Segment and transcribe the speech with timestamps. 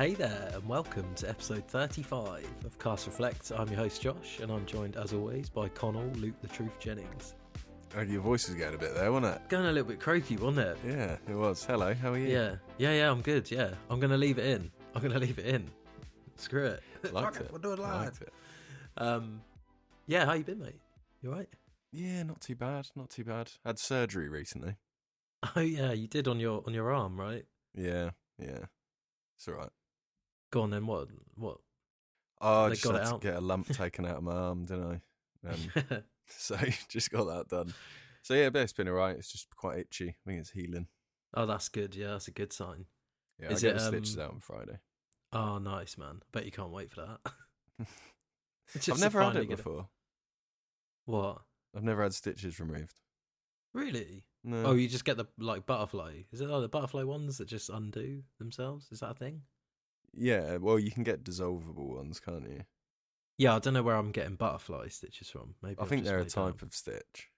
[0.00, 3.52] Hey there, and welcome to episode 35 of Cast Reflect.
[3.54, 7.34] I'm your host Josh, and I'm joined as always by Connell Luke the Truth Jennings.
[7.94, 9.46] Oh, your voice was getting a bit there, wasn't it?
[9.50, 10.78] Going a little bit croaky, wasn't it?
[10.86, 11.66] Yeah, it was.
[11.66, 12.28] Hello, how are you?
[12.28, 13.10] Yeah, yeah, yeah.
[13.10, 13.50] I'm good.
[13.50, 14.70] Yeah, I'm gonna leave it in.
[14.94, 15.70] I'm gonna leave it in.
[16.36, 16.82] Screw it.
[17.12, 17.50] Liked it.
[17.50, 18.22] We'll do it live.
[18.22, 18.32] It.
[18.96, 19.42] Um,
[20.06, 20.24] yeah.
[20.24, 20.80] How you been, mate?
[21.20, 21.50] You alright?
[21.92, 22.88] Yeah, not too bad.
[22.96, 23.50] Not too bad.
[23.66, 24.76] Had surgery recently.
[25.54, 27.44] Oh yeah, you did on your on your arm, right?
[27.74, 28.64] Yeah, yeah.
[29.36, 29.68] It's all right.
[30.50, 30.86] Go on then.
[30.86, 31.08] What?
[31.36, 31.58] What?
[32.40, 33.20] Oh, I They just got had to out.
[33.20, 35.00] get a lump taken out of my arm, didn't
[35.44, 35.48] I?
[35.50, 36.56] Um, so
[36.88, 37.74] just got that done.
[38.22, 39.16] So yeah, but it's been all right.
[39.16, 40.08] It's just quite itchy.
[40.08, 40.86] I think it's healing.
[41.34, 41.94] oh, that's good.
[41.94, 42.86] Yeah, that's a good sign.
[43.38, 44.78] Yeah, Is I get it, the stitches um, out on Friday.
[45.32, 46.20] Oh, nice man.
[46.32, 47.86] Bet you can't wait for that.
[48.74, 49.88] Just I've to never had finally it get before.
[51.06, 51.38] What?
[51.74, 52.94] I've never had stitches removed.
[53.72, 54.24] Really?
[54.44, 54.64] No.
[54.66, 56.22] Oh, you just get the like butterfly.
[56.32, 58.88] Is it oh, the butterfly ones that just undo themselves?
[58.90, 59.42] Is that a thing?
[60.16, 62.62] Yeah, well, you can get dissolvable ones, can't you?
[63.38, 65.54] Yeah, I don't know where I'm getting butterfly stitches from.
[65.62, 66.52] Maybe I I've think just they're a made that up.
[66.52, 67.28] type of stitch.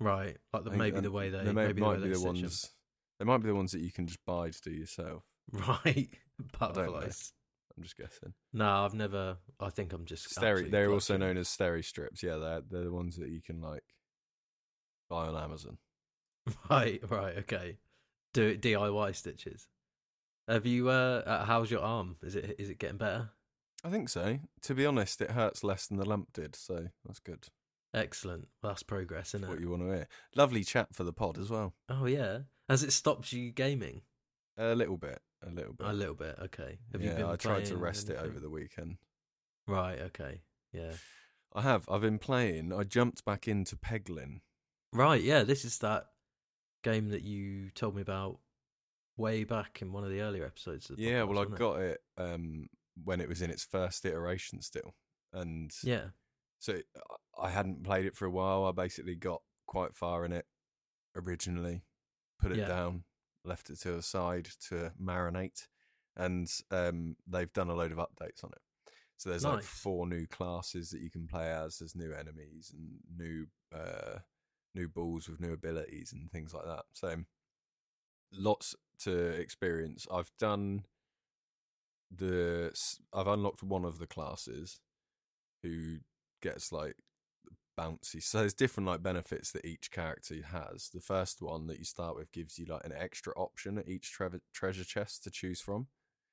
[0.00, 0.36] right.
[0.52, 2.08] Like the, I think, maybe the way they they may, maybe might the way be
[2.08, 2.42] they the stitch 'em.
[2.42, 2.70] ones.
[3.18, 5.22] They might be the ones that you can just buy to do yourself.
[5.52, 6.08] Right,
[6.58, 7.32] butterflies.
[7.76, 8.34] I'm just guessing.
[8.52, 9.36] No, I've never.
[9.60, 10.28] I think I'm just.
[10.28, 11.26] Steri- absolutely they're also clutching.
[11.34, 12.22] known as steri strips.
[12.22, 13.84] Yeah, they're they're the ones that you can like
[15.08, 15.78] buy on Amazon.
[16.70, 17.76] Right, right, okay.
[18.32, 19.68] Do it DIY stitches.
[20.48, 20.88] Have you?
[20.88, 22.16] Uh, uh, how's your arm?
[22.22, 23.30] Is it is it getting better?
[23.84, 24.38] I think so.
[24.62, 27.48] To be honest, it hurts less than the lump did, so that's good.
[27.94, 28.48] Excellent.
[28.62, 29.48] Well, that's progress, isn't it?
[29.48, 30.08] What you want to hear?
[30.34, 31.74] Lovely chat for the pod as well.
[31.88, 32.40] Oh yeah.
[32.68, 34.02] Has it stopped you gaming?
[34.56, 35.86] A little bit, a little bit.
[35.86, 36.36] A little bit.
[36.44, 36.78] Okay.
[36.92, 37.26] Have yeah, you been?
[37.26, 38.96] I tried to rest it over the weekend.
[39.66, 40.00] Right.
[40.00, 40.40] Okay.
[40.72, 40.92] Yeah.
[41.54, 41.88] I have.
[41.90, 42.72] I've been playing.
[42.72, 44.40] I jumped back into Peglin.
[44.92, 45.22] Right.
[45.22, 45.44] Yeah.
[45.44, 46.06] This is that
[46.82, 48.38] game that you told me about
[49.18, 50.88] way back in one of the earlier episodes.
[50.88, 51.58] Of the Yeah, podcast, well, I wasn't it?
[51.58, 52.68] got it um,
[53.04, 54.94] when it was in its first iteration still,
[55.32, 56.10] and Yeah.
[56.58, 58.64] so I- I hadn't played it for a while.
[58.64, 60.46] I basically got quite far in it
[61.14, 61.84] originally,
[62.40, 62.66] put it Yeah.
[62.68, 63.04] down,
[63.44, 65.68] left it to the side to marinate,
[66.16, 68.62] and um, they've done a load of updates on it.
[69.18, 71.78] So there's like four new classes that you can play as.
[71.78, 74.20] There's new enemies and new uh,
[74.74, 76.84] new balls with new abilities and things like that.
[76.92, 77.24] So
[78.32, 80.06] lots to experience.
[80.10, 80.84] I've done
[82.14, 82.72] the
[83.12, 84.80] I've unlocked one of the classes
[85.62, 85.98] who
[86.42, 86.94] gets like
[87.78, 88.22] bouncy.
[88.22, 90.90] So there's different like benefits that each character has.
[90.92, 94.12] The first one that you start with gives you like an extra option at each
[94.12, 95.86] tre- treasure chest to choose from.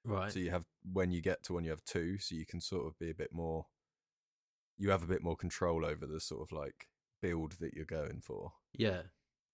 [0.03, 0.32] Right.
[0.32, 2.86] So you have when you get to one, you have two, so you can sort
[2.86, 3.66] of be a bit more.
[4.78, 6.88] You have a bit more control over the sort of like
[7.22, 8.52] build that you're going for.
[8.78, 9.02] yeah.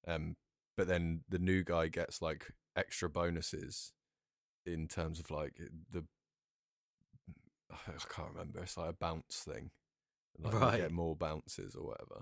[0.08, 0.36] Um,
[0.78, 3.94] but then the new guy gets like extra bonuses
[4.66, 5.60] in terms of like
[5.90, 6.04] the.
[7.72, 8.60] I can't remember.
[8.62, 9.72] It's like a bounce thing.
[10.40, 10.76] Like Right.
[10.76, 12.22] you get more bounces or whatever.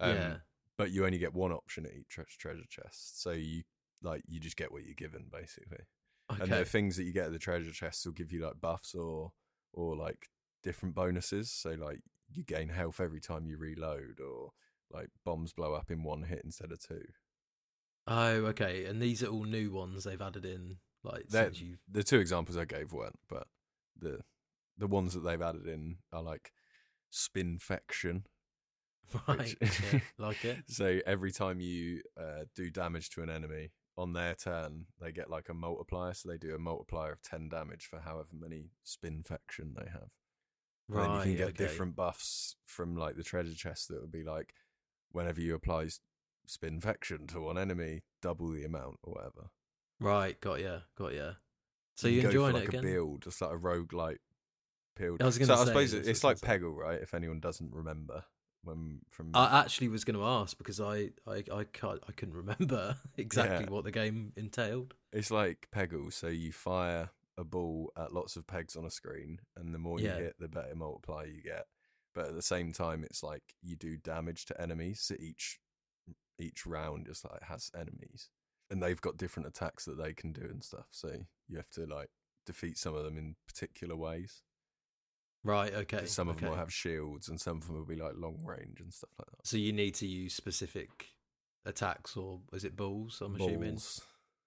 [0.00, 0.36] Um, yeah.
[0.76, 3.62] But you only get one option at each tre- treasure chest, so you
[4.02, 5.84] like you just get what you're given basically.
[6.28, 8.94] And the things that you get at the treasure chests will give you like buffs
[8.94, 9.32] or
[9.72, 10.28] or like
[10.64, 11.52] different bonuses.
[11.52, 14.50] So like you gain health every time you reload, or
[14.90, 17.02] like bombs blow up in one hit instead of two.
[18.06, 18.84] Oh, okay.
[18.84, 21.78] And these are all new ones they've added in, like They're- since you've.
[21.90, 23.46] The two examples I gave weren't, but
[23.98, 24.20] the
[24.76, 26.52] the ones that they've added in are like
[27.12, 28.24] spinfection.
[29.28, 29.54] Right.
[29.60, 30.58] which- yeah, like it.
[30.68, 35.30] So every time you uh, do damage to an enemy on their turn, they get
[35.30, 36.14] like a multiplier.
[36.14, 40.08] So they do a multiplier of ten damage for however many spinfection they have.
[40.88, 41.06] And Right.
[41.06, 41.64] then you can get okay.
[41.64, 44.54] different buffs from like the treasure chest that would be like
[45.12, 45.88] whenever you apply
[46.46, 49.50] s- spinfection to one enemy, double the amount or whatever.
[50.00, 50.40] Right.
[50.40, 50.80] Got ya.
[50.96, 51.32] Got ya.
[51.96, 52.80] So you you enjoying for it like again?
[52.80, 54.18] a build, it's like a roguelike
[54.96, 55.22] build.
[55.22, 57.00] I was gonna I say, suppose that's it- it's like Peggle, right?
[57.00, 58.24] If anyone doesn't remember
[58.64, 62.34] when from I actually was going to ask because I I I can't I couldn't
[62.46, 63.70] remember exactly Yeah.
[63.70, 64.94] what the game entailed.
[65.12, 69.40] It's like Peggle, so you fire a ball at lots of pegs on a screen,
[69.56, 70.16] and the more Yeah.
[70.18, 71.66] you hit, the better multiplier you get.
[72.14, 75.00] But at the same time, it's like you do damage to enemies.
[75.02, 75.58] So each
[76.38, 78.30] each round just like has enemies,
[78.70, 80.86] and they've got different attacks that they can do and stuff.
[80.90, 81.10] So
[81.48, 82.10] you have to like
[82.46, 84.42] defeat some of them in particular ways.
[85.42, 85.74] Right.
[85.74, 86.06] Okay.
[86.06, 88.80] some of them will have shields, and some of them will be like long range
[88.80, 89.46] and stuff like that.
[89.46, 91.10] So you need to use specific
[91.66, 93.20] attacks, or is it balls?
[93.22, 93.78] I'm assuming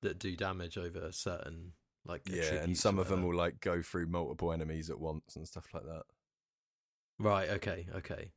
[0.02, 1.74] that do damage over a certain
[2.06, 5.48] like Yeah, and some of them will like go through multiple enemies at once and
[5.48, 6.04] stuff like that.
[7.20, 7.50] Right.
[7.50, 7.88] Okay.
[7.96, 8.32] Okay.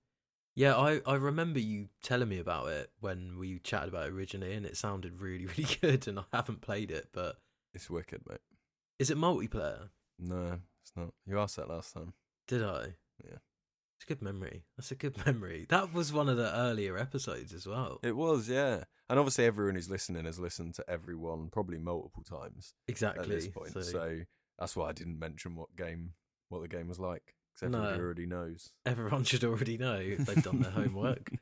[0.55, 4.53] Yeah, I, I remember you telling me about it when we chatted about it originally,
[4.55, 6.07] and it sounded really really good.
[6.09, 7.37] And I haven't played it, but
[7.75, 8.41] It's wicked, mate.
[8.99, 9.89] is it multiplayer?
[10.19, 11.15] No, it's not.
[11.27, 12.13] You asked that last time.
[12.49, 12.95] Did I?
[13.25, 13.39] Yeah.
[13.97, 14.65] It's a good memory.
[14.77, 15.67] That's a good memory.
[15.69, 18.01] That was one of the earlier episodes as well.
[18.03, 18.85] It was, yeah.
[19.09, 23.23] And obviously, everyone who's listening has listened to everyone probably multiple times exactly.
[23.25, 23.73] at this point.
[23.73, 24.21] So, So,
[24.59, 26.13] that's why I didn't mention what game,
[26.49, 28.05] what the game was like, because everybody No.
[28.05, 28.71] already knows.
[28.87, 31.31] everyone should already know if they've done their homework.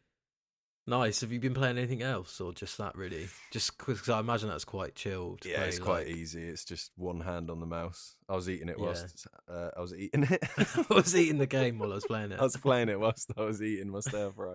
[0.86, 1.20] Nice.
[1.20, 3.28] Have you been playing anything else, or just that really?
[3.52, 5.44] Just because I imagine that's quite chilled.
[5.44, 6.42] Yeah, play, it's quite like- easy.
[6.48, 8.16] It's just one hand on the mouse.
[8.26, 8.84] I was eating it Yeah.
[8.86, 10.42] whilst uh, I was eating it.
[10.56, 12.40] I was eating the game while I was playing it.
[12.40, 14.54] I was playing it whilst I was eating my stir fry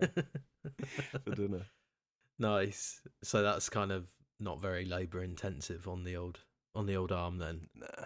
[1.23, 1.67] for dinner.
[2.39, 3.00] nice.
[3.23, 4.07] So that's kind of
[4.39, 6.39] not very labour intensive on the old
[6.73, 7.67] on the old arm then.
[7.75, 8.05] Nah.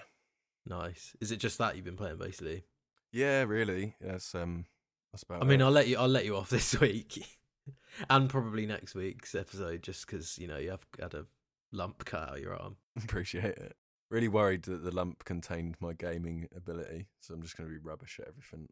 [0.65, 1.15] Nice.
[1.21, 2.65] Is it just that you've been playing basically?
[3.12, 3.95] Yeah, really.
[4.04, 4.33] Yes.
[4.36, 4.65] Um.
[5.12, 5.42] That's about.
[5.42, 5.63] I mean, it.
[5.63, 5.98] I'll let you.
[5.98, 7.25] I'll let you off this week,
[8.09, 11.25] and probably next week's episode, just because you know you have had a
[11.71, 12.77] lump cut out of your arm.
[13.04, 13.75] appreciate it.
[14.09, 17.80] Really worried that the lump contained my gaming ability, so I'm just going to be
[17.80, 18.69] rubbish at everything.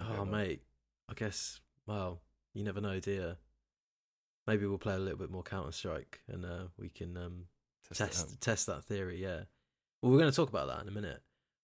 [0.00, 0.62] Oh, mate.
[1.08, 1.60] I guess.
[1.86, 2.20] Well,
[2.54, 3.36] you never know, dear.
[4.46, 7.46] Maybe we'll play a little bit more Counter Strike, and uh, we can um,
[7.92, 9.20] Test test test that theory.
[9.20, 9.42] Yeah.
[10.00, 11.20] Well, we're going to talk about that in a minute.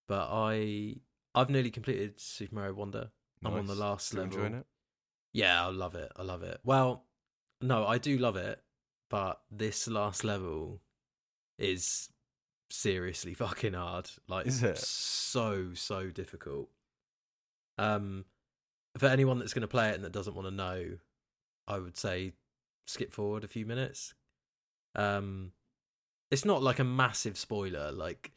[0.09, 0.97] But I
[1.37, 3.11] I've nearly completed Super Mario Wonder.
[3.45, 3.81] I'm on the Nice.
[3.81, 4.39] last Still level.
[4.39, 4.67] enjoying it.
[5.33, 6.11] Yeah, I love it.
[6.17, 6.59] I love it.
[6.65, 7.05] Well,
[7.61, 8.63] no, I do love it,
[9.11, 10.81] but this last level
[11.59, 12.09] is
[12.71, 14.11] seriously fucking hard.
[14.27, 14.79] Like Is it?
[14.79, 16.71] so so difficult.
[17.79, 18.25] Um
[18.97, 20.97] for anyone that's going to play it and that doesn't want to know,
[21.69, 22.33] I would say
[22.87, 24.15] skip forward a few minutes.
[24.95, 25.53] Um
[26.31, 28.33] it's not like a massive spoiler like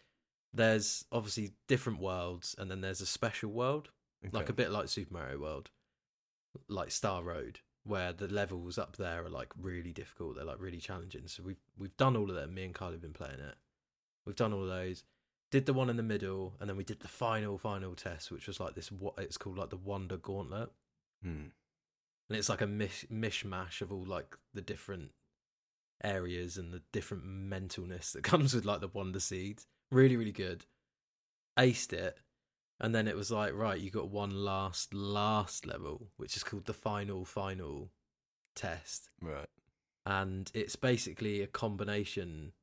[0.54, 3.90] there's obviously different worlds and then there's a special world
[4.34, 5.70] like a bit like Super Mario World,
[6.68, 10.36] like Star Road, where the levels up there are like really difficult.
[10.36, 11.28] They're like really challenging.
[11.28, 12.54] So we've we've done all of them.
[12.54, 13.56] Me and Carly have been playing it.
[14.26, 15.04] We've done all of those.
[15.52, 18.46] Did the one in the middle, and then we did the final final test, which
[18.48, 18.92] was like this.
[18.92, 20.70] What it's called like the Wonder Gauntlet,
[21.24, 21.46] Hmm.
[22.30, 25.12] and it's like a mish, mishmash of all like the different
[26.04, 29.66] areas and the different mentalness that comes with like the Wonder Seeds.
[29.92, 30.66] Really really good.
[31.58, 32.18] Aced it,
[32.80, 36.66] and then it was like, right, you got one last, last level, which is called
[36.66, 37.92] the final, final
[38.56, 39.10] test.
[39.22, 39.50] Right.
[40.06, 42.54] And it's basically a combination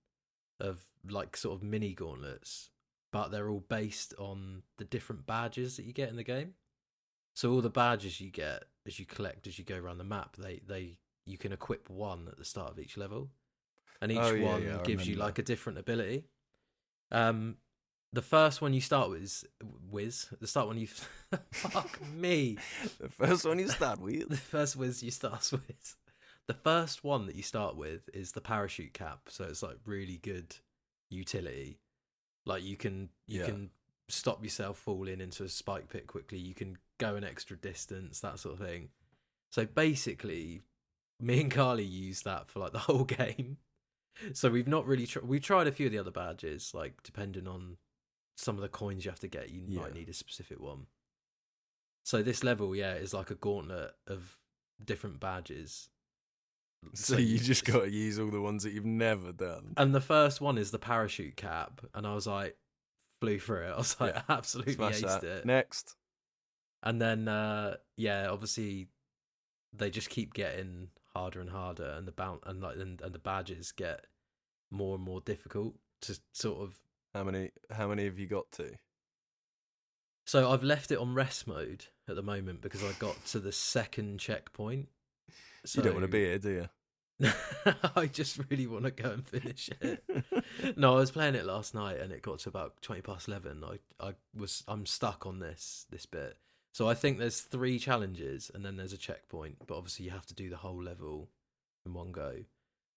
[0.58, 0.78] of
[1.08, 2.70] like sort of mini gauntlets,
[3.12, 6.54] but they're all based on the different badges that you get in the game.
[7.34, 10.36] So all the badges you get as you collect as you go around the map,
[10.36, 10.96] they, they
[11.26, 13.28] you can equip one at the start of each level.
[14.00, 16.24] And each Oh, yeah, one yeah, gives you like a different ability.
[17.10, 17.56] Um
[18.12, 19.44] the first one you start with is
[19.90, 20.28] Wiz.
[20.40, 20.86] The start one you
[21.52, 22.56] fuck me.
[22.98, 24.28] The first one you start with.
[24.30, 25.96] The first Wiz you start with.
[26.46, 29.20] The first one that you start with is the parachute cap.
[29.28, 30.56] So it's like really good
[31.10, 31.78] utility.
[32.46, 33.46] Like you can you Yeah.
[33.46, 33.70] can
[34.08, 36.38] stop yourself falling into a spike pit quickly.
[36.38, 38.88] You can go an extra distance, that sort of thing.
[39.50, 40.62] So basically,
[41.20, 43.58] me and Carly use that for like the whole game.
[44.32, 47.46] So we've not really tr- we've tried a few of the other badges, like depending
[47.46, 47.76] on
[48.36, 49.80] some of the coins you have to get, you Yeah.
[49.82, 50.86] might need a specific one.
[52.04, 54.38] So this level, yeah, is like a gauntlet of
[54.84, 55.88] different badges.
[56.94, 59.74] So you just got to use all the ones that you've never done.
[59.76, 62.56] And the first one is the parachute cap, and I was like,
[63.20, 63.70] flew through it.
[63.74, 64.22] I was like, Yeah.
[64.28, 65.24] absolutely Smash aced that.
[65.24, 65.46] it.
[65.46, 65.96] Next.
[66.82, 68.88] And then, uh, yeah, obviously,
[69.72, 73.18] they just keep getting harder and harder, and the bounce and like and, and the
[73.18, 74.06] badges get
[74.70, 76.76] more and more difficult to sort of.
[77.14, 77.50] How many?
[77.70, 78.72] How many have you got to?
[80.26, 83.52] So I've left it on rest mode at the moment because I got to the
[83.52, 84.88] second checkpoint.
[85.64, 86.68] So you don't want to be here, do you?
[87.96, 90.02] I just really want to go and finish it.
[90.76, 93.64] no, I was playing it last night and it got to about twenty past eleven.
[93.64, 96.36] I I was I'm stuck on this this bit.
[96.76, 100.26] So I think there's three challenges and then there's a checkpoint, but obviously you have
[100.26, 101.30] to do the whole level
[101.86, 102.44] in one go.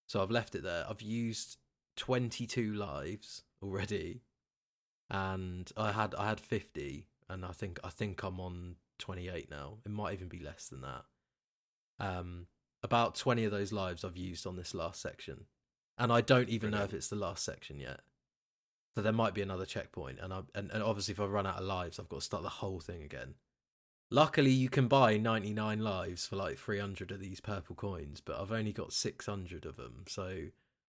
[0.06, 0.84] So I've left it there.
[0.90, 1.56] I've used
[1.96, 4.20] twenty two lives already,
[5.10, 9.50] and I had I had fifty, and I think I think I'm on twenty eight
[9.50, 9.78] now.
[9.86, 11.06] It might even be less than that.
[12.02, 12.48] Um,
[12.84, 15.46] about 20 of those lives I've used on this last section.
[15.98, 18.02] And I don't even know if it's the last section yet.
[18.96, 20.20] So there might be another checkpoint.
[20.22, 22.44] And, I, and, and obviously, if I run out of lives, I've got to start
[22.44, 23.36] the whole thing again.
[24.12, 28.52] Luckily, you can buy 99 lives for like 300 of these purple coins, but I've
[28.52, 30.06] only got 600 of them.
[30.08, 30.46] So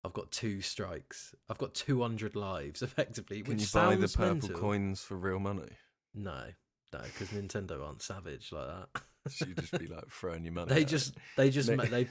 [0.04, 1.32] I've got two strikes.
[1.48, 4.58] I've got 200 lives effectively, Can which you buy the purple mental.
[4.58, 5.68] coins for real money?
[6.14, 6.46] No,
[6.92, 9.02] no, because Nintendo aren't savage like that.
[9.30, 10.74] So you just be like throwing your money.
[10.74, 11.22] they just, it.
[11.38, 12.06] they just, Ne- they,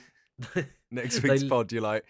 [0.92, 1.72] next they- week's pod.
[1.72, 2.06] You're like,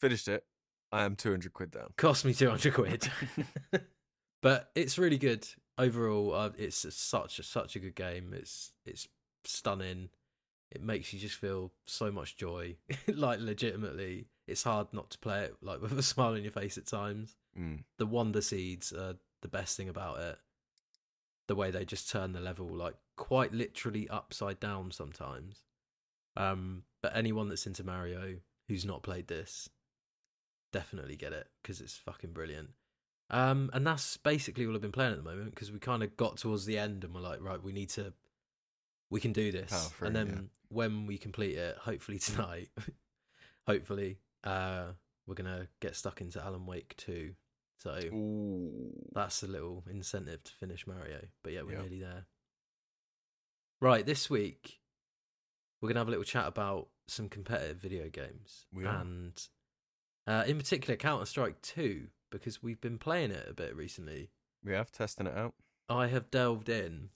[0.00, 0.44] finished it.
[0.90, 1.88] I am two hundred quid down.
[1.98, 3.06] Cost me 200 quid.
[4.42, 5.46] but it's really good
[5.78, 6.34] overall.
[6.34, 8.32] Uh, it's such a, such a good game.
[8.32, 9.08] It's it's
[9.44, 10.10] stunning.
[10.70, 12.76] It makes you just feel so much joy.
[13.08, 16.78] like legitimately, it's hard not to play it like with a smile on your face
[16.78, 17.36] at times.
[17.58, 17.84] Mm.
[17.98, 20.38] The wonder seeds are the best thing about it.
[21.48, 25.62] The way they just turn the level like quite literally upside down sometimes.
[26.36, 28.36] Um, but anyone that's into Mario
[28.68, 29.70] who's not played this,
[30.72, 32.70] definitely get it because it's fucking brilliant.
[33.28, 36.16] Um, and that's basically all I've been playing at the moment because we kind of
[36.16, 38.12] got towards the end and we're like, right, we need to,
[39.10, 39.70] we can do this.
[39.70, 40.40] Power through, and then yeah.
[40.68, 42.68] when we complete it, hopefully tonight,
[43.66, 44.86] hopefully, uh,
[45.26, 47.34] we're gonna get stuck into Alan Wake two.
[47.78, 48.92] So Ooh.
[49.12, 51.20] that's a little incentive to finish Mario.
[51.42, 51.80] But yeah, we're Yeah.
[51.80, 52.26] nearly there.
[53.80, 54.78] Right, this week
[55.80, 59.32] we're gonna have a little chat about some competitive video games, We and
[60.28, 64.30] uh, in particular Counter Strike Two because we've been playing it a bit recently.
[64.64, 65.54] We have testing it out.
[65.88, 67.10] I have delved in,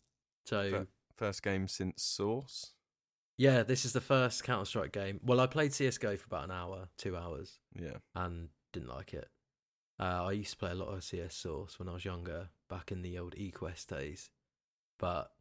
[0.46, 0.86] so
[1.16, 2.72] First game since Source.
[3.36, 5.20] yeah, this is the first Counter Strike game.
[5.22, 7.98] Well, I played CS:GO for about an hour, two hours, Yeah.
[8.14, 9.28] and didn't like it.
[9.98, 12.90] Uh, I used to play a lot of CS Source when I was younger, back
[12.92, 14.30] in the old eQuest days.
[14.98, 15.34] But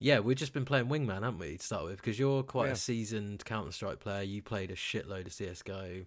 [0.00, 1.96] yeah, we've just been playing Wingman, haven't we, to start with?
[1.98, 2.72] Because you're quite Yeah.
[2.72, 4.22] a seasoned Counter Strike player.
[4.22, 6.06] You played a shitload of CSGO.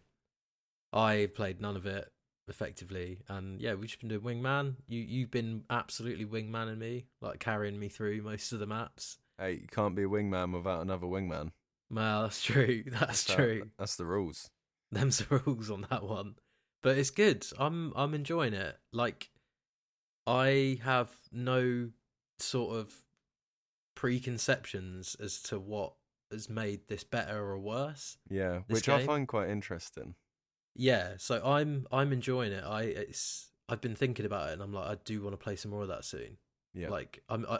[0.92, 2.12] I played none of it
[2.48, 3.20] effectively.
[3.28, 4.76] And yeah, we've just been doing Wingman.
[4.88, 9.18] You, you've been absolutely Wingmanning me, like carrying me through most of the maps.
[9.40, 11.52] Hey, you can't be a wingman without another wingman.
[11.92, 12.84] Well, that's true.
[12.88, 13.64] That's how- true.
[13.78, 14.50] that's the rules.
[14.92, 16.36] them's the rules on that one.
[16.82, 17.46] But it's good.
[17.60, 18.78] I'm I'm enjoying it.
[18.94, 19.30] Like
[20.26, 21.90] I have no
[22.40, 22.94] sort of
[23.96, 25.94] preconceptions as to what
[26.32, 28.18] has made this better or worse.
[28.30, 30.16] Yeah, which I find quite interesting.
[30.76, 32.64] Yeah, so I'm I'm enjoying it.
[32.64, 35.56] I it's I've been thinking about it and I'm like I do want to play
[35.56, 36.38] some more of that soon.
[36.74, 36.90] Yeah.
[36.90, 37.60] Like I'm I,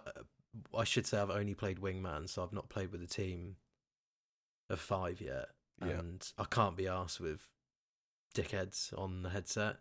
[0.78, 3.56] I should say I've only played Wingman, so I've not played with a team
[4.70, 5.46] of 5 yet.
[5.82, 5.90] Yeah.
[6.00, 7.48] and I can't be asked with
[8.34, 9.78] dickheads on the headset.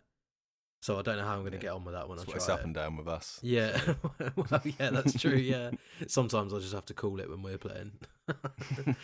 [0.81, 1.61] So I don't know how I'm going to Yeah.
[1.61, 2.65] get on with that when That's I what's up it.
[2.65, 3.39] and down with us.
[3.41, 3.95] Yeah, so.
[4.35, 5.35] well, yeah, that's true.
[5.35, 5.71] Yeah,
[6.07, 7.93] sometimes I just have to call it when we're playing.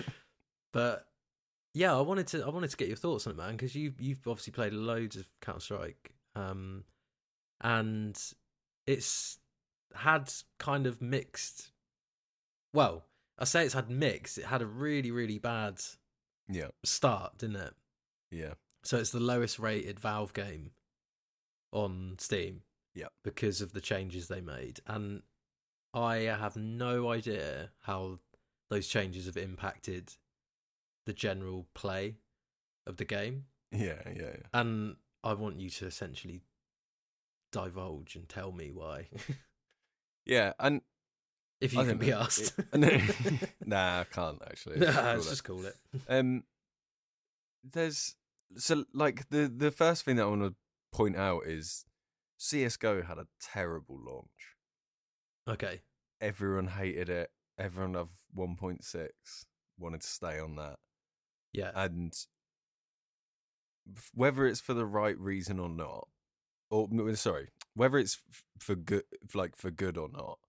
[0.73, 1.05] but
[1.73, 3.93] yeah, I wanted to I wanted to get your thoughts on it, man, because you
[3.99, 6.83] you've obviously played loads of Counter Strike, um,
[7.61, 8.19] and
[8.87, 9.39] it's
[9.95, 11.71] had kind of mixed.
[12.73, 13.03] Well,
[13.37, 14.37] I say it's had mixed.
[14.37, 15.81] It had a really really bad
[16.49, 17.73] yeah, start, didn't it?
[18.31, 20.71] yeah, So it's the lowest rated Valve game
[21.71, 22.61] on Steam.
[22.93, 23.07] Yeah.
[23.23, 24.81] Because of the changes they made.
[24.85, 25.21] And
[25.93, 28.19] I have no idea how
[28.69, 30.13] those changes have impacted
[31.05, 32.17] the general play
[32.87, 33.45] of the game.
[33.71, 34.35] yeah, yeah, yeah.
[34.53, 36.43] And I want you to essentially
[37.51, 39.07] divulge and tell me why.
[40.23, 40.81] Yeah, and
[41.59, 42.53] if you I can be asked.
[42.73, 44.77] It- nah, I can't actually.
[44.79, 45.29] Nah, Let's call let's it.
[45.29, 45.75] just call it.
[46.07, 46.43] Um,
[47.63, 48.15] there's
[48.55, 50.55] so like the the first thing that I want to
[50.91, 51.85] point out is
[52.37, 54.55] CS:GO had a terrible launch.
[55.49, 55.81] Okay.
[56.21, 57.31] Everyone hated it.
[57.57, 59.09] Everyone of 1.6
[59.79, 60.77] wanted to stay on that,
[61.53, 61.71] Yeah.
[61.75, 62.13] and
[64.13, 66.07] whether it's for the right reason or not,
[66.69, 68.19] or sorry, whether it's
[68.59, 69.03] for good,
[69.33, 70.39] like for good or not,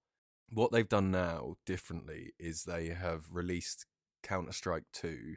[0.50, 3.87] what they've done now differently is they have released
[4.23, 5.37] Counter Strike 2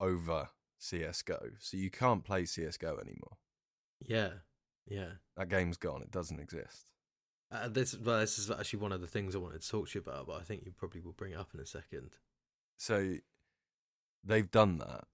[0.00, 3.38] over CS:GO, so you can't play CS:GO anymore.
[4.00, 4.30] yeah.
[4.86, 5.12] Yeah.
[5.36, 6.90] That game's gone; it doesn't exist.
[7.50, 9.98] Uh, this well, this is actually one of the things I wanted to talk to
[9.98, 12.18] you about, but I think you probably will bring it up in a second.
[12.76, 13.14] So
[14.24, 15.04] they've done that,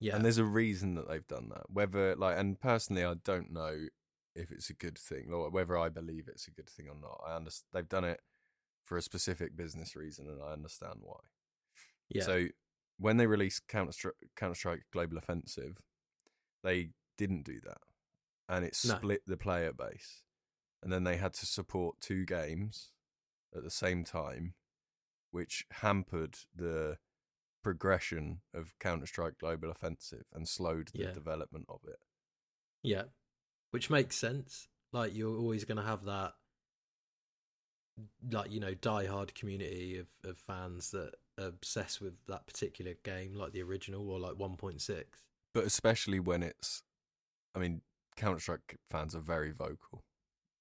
[0.00, 1.70] Yeah, and there's a reason that they've done that.
[1.70, 3.86] Whether like, and personally, I don't know
[4.34, 7.20] if it's a good thing or whether I believe it's a good thing or not.
[7.26, 8.20] I understand they've done it
[8.84, 11.20] for a specific business reason, and I understand why.
[12.10, 12.46] yeah, So
[12.98, 13.92] when they released Counter
[14.54, 15.78] Strike Global Offensive,
[16.62, 17.80] they didn't do that,
[18.48, 18.94] and it No.
[18.96, 20.22] split the player base,
[20.82, 22.92] and then they had to support two games
[23.54, 24.54] at the same time,
[25.30, 26.98] which hampered the
[27.66, 31.10] progression of Counter Strike Global Offensive and slowed the Yeah.
[31.12, 31.98] development of it.
[32.84, 33.02] yeah,
[33.72, 34.68] which makes sense.
[34.92, 36.34] Like you're always going to have that,
[38.30, 43.34] like you know, die-hard community of of fans that are obsessed with that particular game,
[43.34, 45.04] like the original or like 1.6.
[45.52, 46.84] But especially when it's,
[47.54, 47.82] I mean,
[48.16, 50.04] Counter Strike fans are very vocal.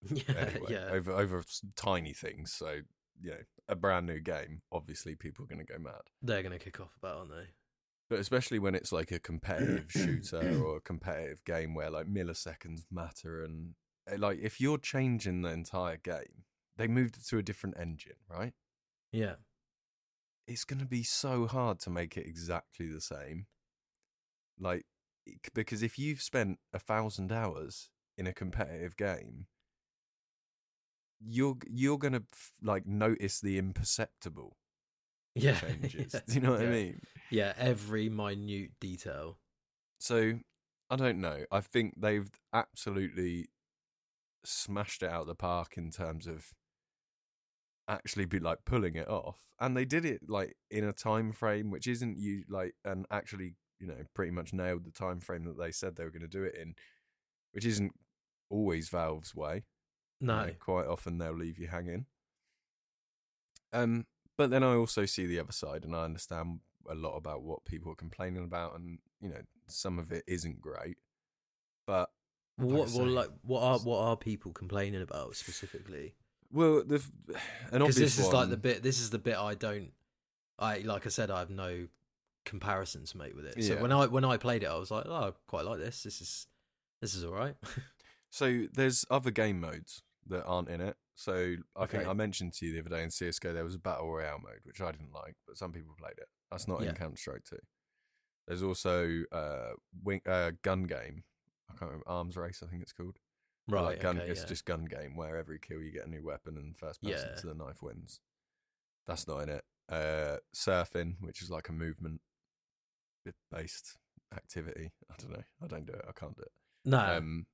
[0.10, 1.44] Yeah, anyway, yeah, over over
[1.76, 2.52] tiny things.
[2.52, 2.82] So
[3.22, 6.02] you know, a brand new game, obviously people are going to go mad.
[6.22, 7.48] they're going to kick off about, aren't they?
[8.10, 12.84] But especially when it's like a competitive shooter or a competitive game where like milliseconds
[12.92, 13.74] matter and
[14.12, 16.44] uh, like if you're changing the entire game,
[16.78, 18.54] they moved it to a different engine, right?
[19.12, 19.36] Yeah.
[20.48, 23.48] It's going to be so hard to make it exactly the same.
[24.60, 24.86] Like,
[25.54, 29.48] because if you've spent a thousand hours in a competitive game,
[31.20, 34.58] you're you're gonna f- like notice the imperceptible
[35.36, 35.60] Yeah.
[35.60, 36.14] changes.
[36.14, 37.02] yeah, Do you know what I mean?
[37.30, 39.38] Yeah, every minute detail.
[40.00, 40.40] So
[40.90, 41.46] I don't know.
[41.52, 43.50] I think they've absolutely
[44.44, 46.54] smashed it out of the park in terms of
[47.88, 51.70] actually be like pulling it off, and they did it like in a time frame
[51.72, 55.58] which isn't you like and actually you know pretty much nailed the time frame that
[55.58, 56.74] they said they were going to do it in,
[57.54, 57.92] which isn't
[58.50, 59.64] always Valve's way.
[60.22, 60.46] You No.
[60.46, 62.06] know, quite often they'll leave you hanging.
[63.74, 64.06] Um,
[64.38, 67.66] but then I also see the other side, and I understand a lot about what
[67.66, 70.98] people are complaining about, and you know, some of it isn't great.
[71.88, 72.10] But
[72.58, 76.16] Well, like I what, well, like, what are what are people complaining about specifically?
[76.52, 76.96] well, the
[77.72, 78.84] an Because obvious this is like the bit.
[78.84, 79.92] This is the bit I don't.
[80.58, 81.88] I like I said, I have no
[82.46, 83.62] comparison to make with it.
[83.64, 83.82] So Yeah.
[83.82, 86.04] when I when I played it, I was like, oh, I quite like this.
[86.04, 86.48] This is
[87.02, 87.56] this is all right.
[88.36, 90.98] So there's other game modes that aren't in it.
[91.14, 93.80] So I think I mentioned to you the other day in CS:GO there was a
[93.80, 96.28] battle royale mode which I didn't like, but some people played it.
[96.52, 96.90] That's not Yeah.
[96.90, 97.58] in Counter Strike 2.
[98.46, 101.24] There's also uh, wing, uh, gun game.
[101.70, 102.62] I can't remember arms race.
[102.62, 103.18] I think it's called.
[103.70, 103.82] Right.
[103.84, 104.48] like gun, okay, it's yeah.
[104.48, 107.36] just gun game where every kill you get a new weapon and first person Yeah.
[107.40, 108.20] to the knife wins.
[109.08, 109.64] That's not in it.
[109.88, 112.20] Uh, surfing, which is like a movement
[113.50, 113.98] based
[114.36, 114.92] activity.
[115.10, 115.44] I don't know.
[115.64, 116.06] I don't do it.
[116.08, 116.52] I can't do it.
[116.84, 117.00] no.
[117.00, 117.48] Um,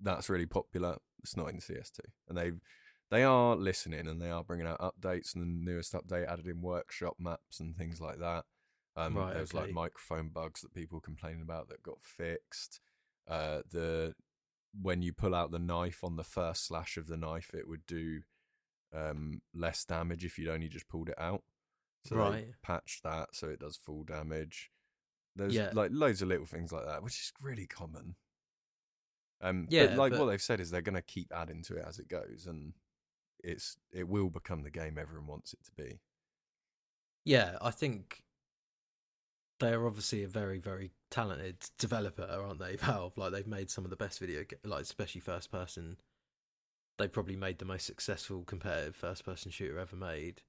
[0.00, 0.96] that's really popular.
[1.22, 2.52] It's not in CS2, and they
[3.10, 5.34] they are listening and they are bringing out updates.
[5.34, 8.44] And the newest update added in workshop maps and things like that.
[8.96, 12.80] Um, Right, there's like microphone bugs that people complaining about that got fixed.
[13.28, 14.14] Uh, the
[14.80, 17.84] when you pull out the knife on the first slash of the knife, it would
[17.86, 18.20] do
[18.92, 21.42] um, less damage if you'd only just pulled it out.
[22.04, 22.48] So they Right.
[22.62, 24.70] patched that so it does full damage.
[25.36, 25.70] There's Yeah.
[25.74, 28.16] like loads of little things like that, which is really common.
[29.40, 31.76] Um, Yeah, but like but- what they've said is they're going to keep adding to
[31.76, 32.74] it as it goes, and
[33.42, 36.00] it's it will become the game everyone wants it to be.
[37.24, 38.22] Yeah, I think
[39.58, 42.76] they are obviously a very, very talented developer, aren't they?
[42.80, 45.96] Valve, like they've made some of the best video, ga- like especially first person.
[46.98, 50.42] They probably made the most successful competitive first person shooter ever made.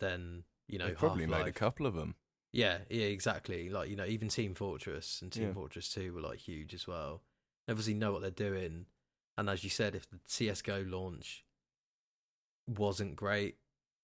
[0.00, 2.14] Then you know, They've probably made a couple of them.
[2.52, 3.68] Yeah, yeah, exactly.
[3.68, 5.52] Like you know, even Team Fortress and Team Yeah.
[5.52, 7.22] Fortress Two were like huge as well.
[7.68, 8.86] Obviously know what they're doing,
[9.36, 11.44] and as you said, if the CS:GO launch
[12.66, 13.56] wasn't great,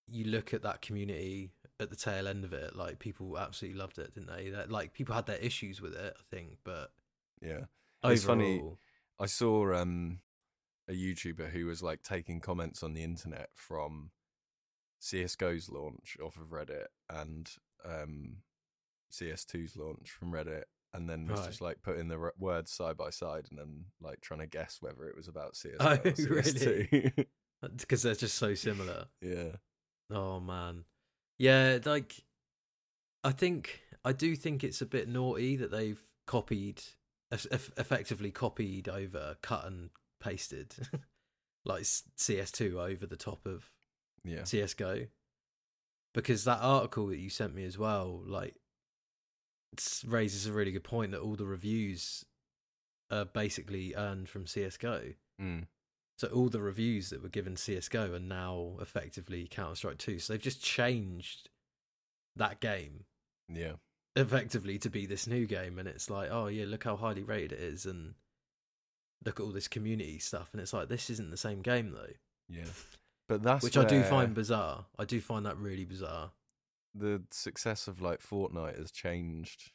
[0.09, 2.77] you look at that community at the tail end of it.
[2.77, 4.51] Like people absolutely loved it, didn't they?
[4.51, 6.92] That like people had their issues with it, I think, but
[7.40, 7.66] Yeah,
[8.03, 8.62] overall, It's funny,
[9.18, 10.20] I saw um
[10.88, 14.11] a YouTuber who was like taking comments on the internet from
[15.01, 17.51] CS:GO's launch off of Reddit and
[17.85, 18.42] um
[19.11, 23.11] CS2's launch from Reddit, and then was just like putting the r- words side by
[23.11, 27.26] side and then like trying to guess whether it was about CS:GO Oh, CS2.
[27.76, 29.07] because they're just so similar.
[29.20, 29.57] yeah,
[30.11, 30.85] Oh man,
[31.38, 31.78] yeah.
[31.85, 32.22] Like,
[33.24, 36.83] I think I do think it's a bit naughty that they've copied,
[37.31, 40.74] eff- eff- effectively copied over, cut and pasted,
[41.64, 43.70] like CS2 over the top of
[44.24, 45.07] yeah, CS:GO,
[46.14, 48.57] because that article that you sent me as well, like,
[50.06, 52.24] raises a really good point that all the reviews
[53.11, 55.14] are basically earned from CS:GO.
[55.40, 55.66] mm,
[56.16, 60.18] So all the reviews that were given CS:GO are now effectively Counter Strike 2.
[60.18, 61.50] So they've just changed
[62.37, 63.04] that game
[63.48, 63.72] yeah,
[64.16, 67.52] effectively to be this new game, and it's like, oh yeah, look how highly rated
[67.52, 68.14] it is, and
[69.24, 72.12] look at all this community stuff, and it's like this isn't the same game though,
[72.48, 72.64] yeah.
[73.28, 74.87] But that's which I do find bizarre.
[74.98, 76.32] I do find that really bizarre.
[76.94, 79.72] The success of like Fortnite has changed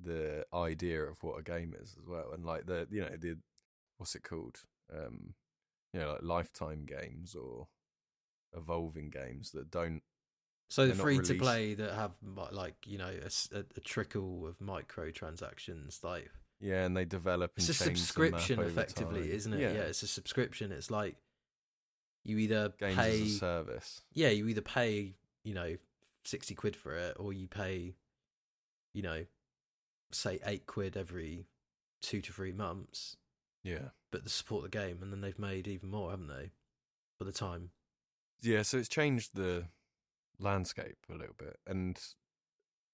[0.00, 3.36] the idea of what a game is as well, and like the you know the
[3.98, 4.60] what's it called,
[4.92, 5.34] um,
[5.92, 7.68] you know like lifetime games or
[8.56, 10.02] evolving games that don't
[10.68, 12.12] So the free to play that have
[12.52, 13.10] like you know
[13.52, 17.52] a trickle of microtransactions, like yeah, and they develop.
[17.56, 19.30] It's a change the map subscription effectively, time.
[19.30, 19.60] isn't it?
[19.60, 19.80] Yeah, Yeah.
[19.82, 20.72] it's a subscription.
[20.72, 21.16] It's like
[22.24, 24.00] you either games pay, as a service.
[24.12, 25.76] yeah, you either pay, you know,
[26.26, 27.94] sixty quid for it, or you pay,
[28.92, 29.24] you know,
[30.12, 31.46] say eight quid every
[32.00, 33.16] two to three months,
[33.62, 36.52] Yeah, but to support the game, and then they've made even more, haven't they?
[37.18, 37.70] For the time,
[38.42, 38.62] yeah.
[38.62, 39.68] So it's changed the
[40.38, 41.98] landscape a little bit, and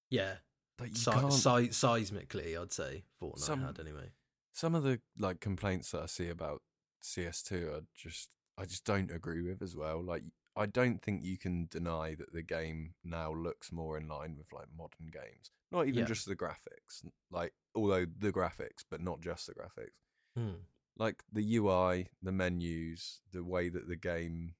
[0.09, 0.35] yeah,
[0.79, 4.11] like, si- si- seismically, I'd say Fortnite Some- had anyway.
[4.53, 6.61] some of the like complaints that I see about
[7.03, 10.01] CS2 are just I just don't agree with as well.
[10.01, 10.23] Like
[10.55, 14.53] I don't think you can deny that the game now looks more in line with
[14.53, 15.51] like modern games.
[15.71, 16.05] Not even Yeah.
[16.05, 17.03] just the graphics.
[17.31, 19.97] Like although the graphics, but not just the graphics.
[20.35, 20.61] Hmm.
[20.95, 24.53] Like the UI, the menus, the way that the game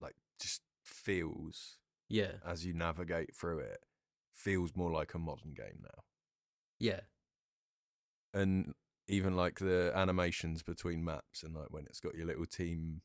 [0.00, 1.78] like just feels
[2.08, 3.84] Yeah, as you navigate through it
[4.32, 6.04] feels more like a modern game now.
[6.78, 7.00] yeah,
[8.32, 8.74] and
[9.08, 13.02] even like the animations between maps and like when it's got your little team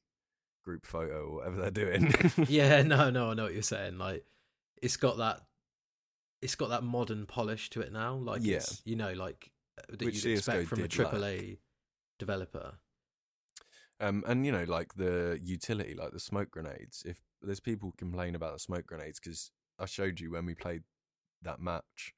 [0.66, 2.14] group photo or whatever they're doing.
[2.50, 2.82] yeah.
[2.82, 3.98] No, no, I know what you're saying.
[3.98, 4.26] Like,
[4.82, 5.42] it's got that,
[6.42, 8.16] it's got that modern polish to it now.
[8.16, 8.60] Like, Yeah.
[8.84, 11.58] you know, like uh, that Which you'd CS:GO expect from a AAA lack.
[12.20, 12.74] Developer.
[14.00, 17.04] um, and you know, like the utility, like the smoke grenades.
[17.06, 20.84] If there's people complain about the smoke grenades because I showed you when we played
[21.42, 22.14] that match,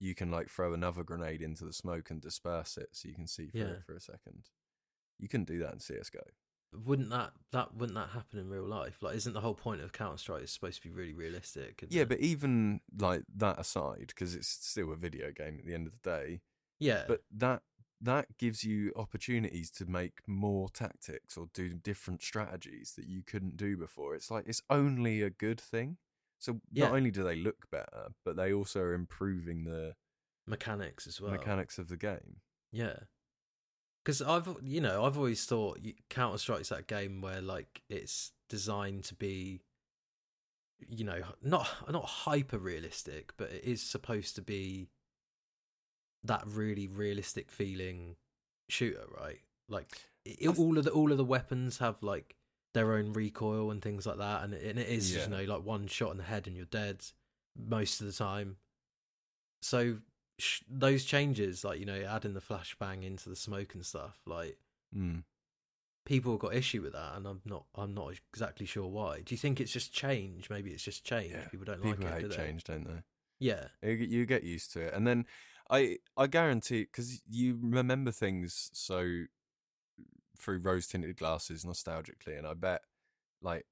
[0.00, 3.26] you can like throw another grenade into the smoke and disperse it, so you can
[3.26, 3.66] see through Yeah.
[3.68, 4.44] it for a second.
[5.18, 6.20] You couldn't do that in CS:GO.
[6.84, 9.02] Wouldn't that that wouldn't that happen in real life?
[9.02, 11.84] Like, isn't the whole point of Counter Strike is supposed to be really realistic?
[11.88, 12.08] Yeah, it?
[12.08, 15.92] but even like that aside, because it's still a video game at the end of
[15.92, 16.40] the day,
[16.78, 17.62] yeah, but that
[18.00, 23.56] that gives you opportunities to make more tactics or do different strategies that you couldn't
[23.56, 25.96] do before it's like it's only a good thing
[26.38, 26.86] so Yeah.
[26.88, 29.94] not only do they look better but they also are improving the
[30.46, 31.32] mechanics as well.
[31.32, 32.40] mechanics of the game
[32.72, 32.96] Yeah.
[34.04, 39.04] Because I've, you know, I've always thought Counter Strike's that game where like it's designed
[39.04, 39.62] to be,
[40.86, 44.88] you know, not not hyper realistic, but it is supposed to be
[46.22, 48.16] that really realistic feeling
[48.68, 49.40] shooter, right?
[49.68, 49.86] Like
[50.24, 52.36] it, all of the all of the weapons have like
[52.74, 55.24] their own recoil and things like that, and it, and it is Yeah.
[55.24, 57.04] you know like one shot in the head and you're dead
[57.56, 58.56] most of the time.
[59.62, 59.98] So
[60.38, 64.58] sh- those changes, like you know, adding the flashbang into the smoke and stuff, like
[64.96, 65.22] mm.
[66.04, 69.20] people have got issue with that, and I'm not, I'm not exactly sure why.
[69.24, 70.50] Do you think it's just change?
[70.50, 71.32] Maybe it's just change.
[71.32, 72.22] Yeah, People don't people like it.
[72.22, 73.02] hate do change, don't they
[73.40, 75.26] Yeah, you, you get used to it and then
[75.70, 79.24] i i guarantee because you remember things so
[80.38, 82.82] through rose tinted glasses nostalgically and i bet
[83.40, 83.64] like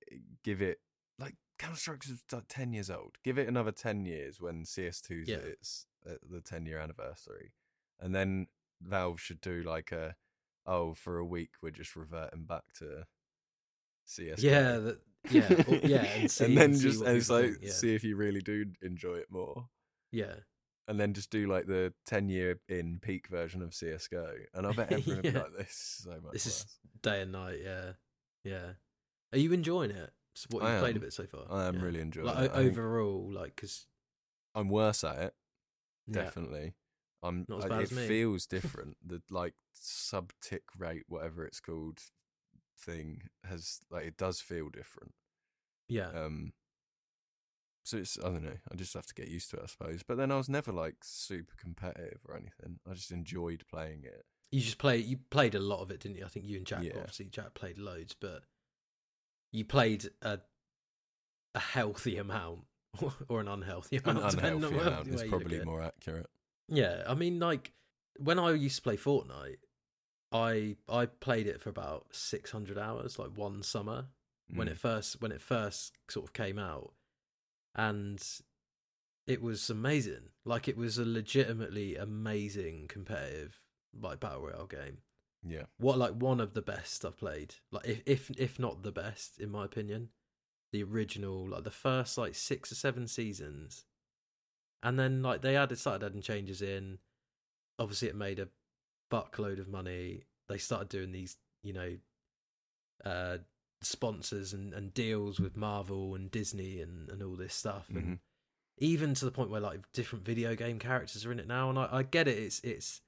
[0.42, 0.78] give it
[1.18, 5.28] like counter strike is like 10 years old give it another 10 years when cs2's
[5.28, 5.36] Yeah.
[5.36, 7.52] its Uh, the 10 year anniversary
[8.00, 8.48] and then
[8.82, 10.16] valve should do like a
[10.66, 13.04] oh for a week we're just reverting back to
[14.04, 14.98] cs yeah, that,
[15.30, 17.70] yeah, or- yeah, and, see, then see just and it's like yeah.
[17.70, 19.68] see if you really do enjoy it more
[20.10, 20.34] yeah,
[20.88, 24.34] and then just do like the 10 year in peak version of CSGO.
[24.52, 26.66] And I bet everyone would be like, this so much This is-
[27.00, 27.60] day and night.
[27.64, 27.92] Yeah,
[28.44, 28.72] yeah.
[29.32, 30.10] Are you enjoying it?
[30.50, 31.44] What you've played of it so far?
[31.50, 31.82] I am Yeah.
[31.82, 32.50] really enjoying like it.
[32.50, 33.86] o- I think overall, like because
[34.54, 35.34] I'm worse at it,
[36.14, 36.74] yeah, definitely.
[37.22, 38.06] I'm, Not as I- bad it as me.
[38.08, 38.96] feels different.
[39.04, 42.00] the like sub tick rate, whatever it's called,
[42.78, 45.12] thing has like it does feel different.
[45.88, 46.52] yeah, Um,
[47.84, 48.58] so it's I don't know.
[48.70, 50.02] I just have to get used to it, I suppose.
[50.02, 52.78] But then I was never like super competitive or anything.
[52.90, 54.24] I just enjoyed playing it.
[54.50, 54.98] you just play.
[54.98, 56.24] You played a lot of it, didn't you?
[56.24, 56.82] I think you and Jack.
[56.84, 56.92] Yeah.
[56.96, 58.42] Obviously, Jack played loads, but
[59.52, 60.40] you played a
[61.54, 62.60] a healthy amount
[63.28, 64.30] or an unhealthy amount.
[64.32, 66.26] depending unhealthy amount is way you look probably more accurate.
[66.68, 67.72] Yeah, I mean, like
[68.18, 69.56] when I used to play Fortnite,
[70.32, 74.06] I I played it for about six hundred hours, like one summer
[74.54, 74.72] when Mm.
[74.72, 76.92] it first when it first sort of came out,
[77.74, 78.22] and
[79.26, 80.30] it was amazing.
[80.44, 83.60] Like it was a legitimately amazing competitive
[83.98, 84.98] like battle royale game.
[85.46, 85.64] Yeah.
[85.78, 87.54] What like one of the best I've played.
[87.70, 90.08] Like if if if not the best in my opinion.
[90.72, 93.84] The original, like the first like six or seven seasons,
[94.82, 96.98] and then like they added started adding changes in.
[97.78, 98.48] Obviously, it made a
[99.10, 100.24] buckload of money.
[100.48, 101.96] They started doing these, you know,
[103.04, 103.38] uh,
[103.82, 108.18] sponsors and, and deals with Marvel and Disney and, and all this stuff, and Mhm.
[108.78, 111.68] even to the point where like different video game characters are in it now.
[111.68, 112.38] And I, I get it.
[112.38, 113.02] It's it's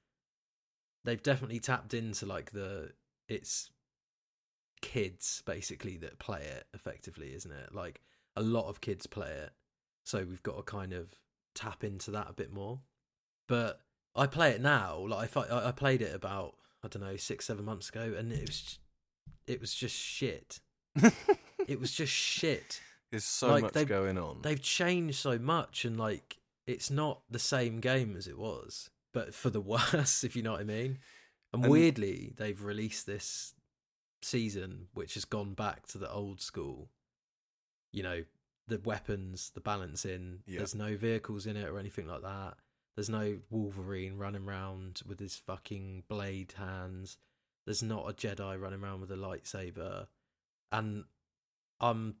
[1.03, 2.93] they've definitely tapped into like the
[3.27, 3.71] it's
[4.81, 7.73] kids basically that play it effectively, isn't it?
[7.73, 8.01] Like
[8.35, 9.51] a lot of kids play it,
[10.03, 11.09] so we've got to kind of
[11.53, 12.79] tap into that a bit more.
[13.47, 13.81] But
[14.15, 14.97] I play it now.
[15.07, 18.47] Like I, I played it about I don't know six seven months ago, and it
[18.47, 18.79] was
[19.47, 20.59] it was just shit.
[21.67, 22.79] It was just shit.
[23.09, 24.41] There's so Like, much going on.
[24.43, 29.33] They've changed so much, and like it's not the same game as it was, but
[29.33, 30.99] for the worse, if you know what I mean.
[31.53, 33.54] And, And- weirdly, they've released this
[34.21, 36.89] season which has gone back to the old school.
[37.91, 38.23] You know,
[38.67, 40.39] the weapons, the balancing.
[40.45, 40.59] Yeah.
[40.59, 42.55] There's no vehicles in it or anything like that.
[42.95, 47.17] There's no Wolverine running around with his fucking blade hands.
[47.65, 50.07] There's not a Jedi running around with a lightsaber.
[50.71, 51.03] And
[51.79, 52.15] I'm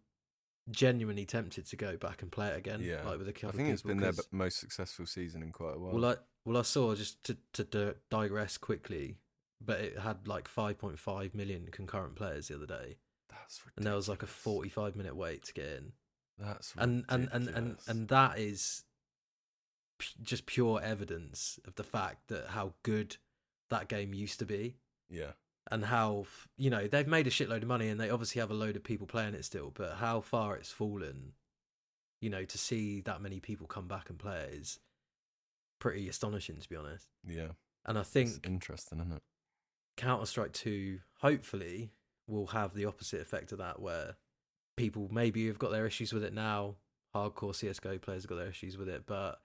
[0.71, 2.81] genuinely tempted to go back and play it again.
[2.83, 3.03] Yeah.
[3.05, 5.75] like with a I couple think of it's been their most successful season in quite
[5.75, 5.93] a while.
[5.93, 9.15] well, I well I saw just to to digress quickly,
[9.63, 12.97] but it had like 5.5 million concurrent players the other day,
[13.29, 13.73] That's ridiculous.
[13.77, 15.93] and there was like a 45 minute wait to get in,
[16.37, 18.83] That's and and and and and that is
[19.99, 23.17] p- just pure evidence of the fact that how good
[23.69, 24.77] that game used to be,
[25.09, 25.31] yeah,
[25.71, 28.51] and how f- you know they've made a shitload of money, and they obviously have
[28.51, 31.33] a load of people playing it still, but how far it's fallen,
[32.21, 34.79] you know, to see that many people come back and play it is
[35.79, 37.07] pretty astonishing to be honest.
[37.27, 37.49] yeah.
[37.87, 39.21] And I It's think interesting, isn't it?
[39.97, 41.91] Counter Strike 2 hopefully
[42.27, 44.15] will have the opposite effect of that, where
[44.77, 46.75] people maybe have got their issues with it now.
[47.15, 49.39] Hardcore CSGO players have got their issues with it, but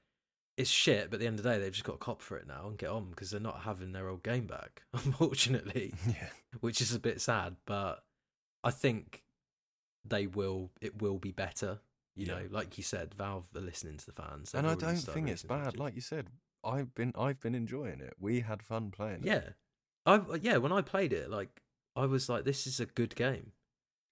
[0.57, 1.09] it's shit.
[1.11, 2.67] But at the end of the day, they've just got to cop for it now
[2.67, 6.29] and get on because they're not having their old game back, unfortunately, yeah,
[6.61, 7.57] which is a bit sad.
[7.67, 8.03] But
[8.65, 9.23] I think
[10.05, 11.79] they will, it will be better.
[12.17, 12.35] You Yeah.
[12.41, 14.53] know, like you said, Valve are listening to the fans.
[14.55, 15.79] and I don't think it's bad.
[15.79, 16.27] Like you said,
[16.65, 18.15] I've been I've been enjoying it.
[18.19, 19.27] We had fun playing it.
[20.07, 20.57] Yeah, I yeah.
[20.59, 21.63] When I played it, like
[21.97, 23.53] I was like, this is a good game.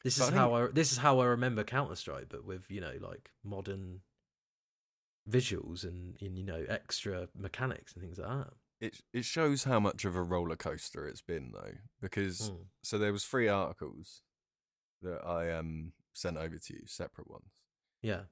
[0.04, 2.70] This But is I how I this is how I remember Counter Strike, but with
[2.70, 4.00] you know like modern
[5.28, 8.52] visuals and, and you know extra mechanics and things like that.
[8.80, 12.66] It it shows how much of a roller coaster it's been though, because Mm.
[12.82, 14.22] so there was three articles
[15.02, 17.50] that I um sent over to you, separate ones.
[18.02, 18.22] Yeah,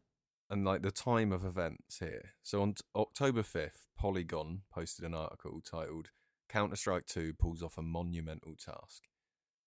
[0.49, 2.31] and like the time of events here.
[2.43, 6.11] So on t- October 5th, Polygon posted an article titled
[6.49, 9.05] Counter Strike 2 pulls off a monumental task.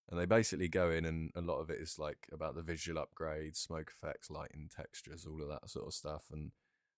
[0.10, 3.04] And they basically go in, and a lot of it is like about the visual
[3.04, 6.52] upgrades, smoke effects, lighting, textures, all of that sort of stuff, and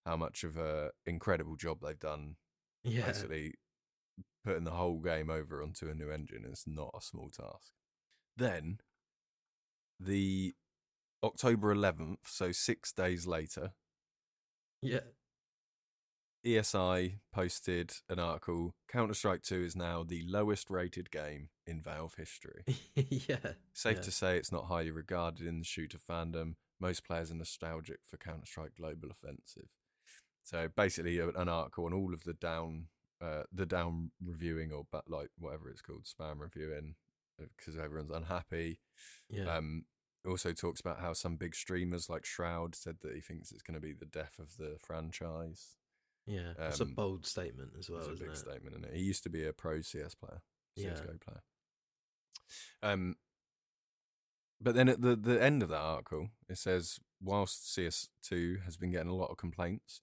[0.05, 2.35] how much of a incredible job they've done.
[2.83, 3.55] yeah, Basically,
[4.45, 7.73] putting the whole game over onto a new engine is not a small task.
[8.37, 8.79] Then,
[9.99, 10.55] the
[11.21, 13.73] October 11th, so six days later,
[14.81, 15.01] yeah,
[16.45, 22.15] ESI posted an article Counter Strike 2 is now the lowest rated game in Valve
[22.15, 22.63] history.
[22.95, 24.01] yeah, Safe Yeah.
[24.01, 26.55] to say it's not highly regarded in the shooter fandom.
[26.79, 29.69] Most players are nostalgic for Counter Strike Global Offensive.
[30.43, 32.87] So basically, an article on all of the down,
[33.21, 36.95] uh, the down reviewing or but like whatever it's called, spam reviewing,
[37.37, 38.79] because everyone's unhappy.
[39.29, 39.55] yeah.
[39.57, 39.85] Um,
[40.27, 43.73] also talks about how some big streamers like Shroud said that he thinks it's going
[43.73, 45.75] to be the death of the franchise.
[46.31, 46.53] Yeah.
[46.57, 48.37] That's a um, bold statement as well, That's a big it?
[48.37, 48.95] statement, isn't it?
[48.95, 50.41] He used to be a pro CS player,
[50.75, 50.95] Yeah.
[50.95, 51.41] CS:GO player.
[52.81, 53.15] Um,
[54.61, 58.91] but then at the the end of that article, it says whilst CS2 has been
[58.91, 60.01] getting a lot of complaints,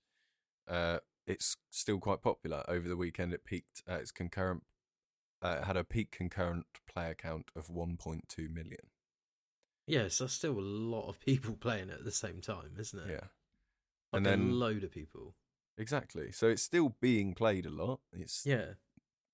[0.68, 2.64] uh, it's still quite popular.
[2.68, 4.64] Over the weekend, it peaked at its concurrent,
[5.42, 8.90] uh, had a peak concurrent player count of 1.2 million.
[9.86, 13.10] Yes, there's still a lot of people playing it at the same time, isn't it?
[13.10, 13.28] Yeah,
[14.12, 15.34] like and a load of people.
[15.78, 16.32] Exactly.
[16.32, 18.00] So it's still being played a lot.
[18.12, 18.72] It's Yeah,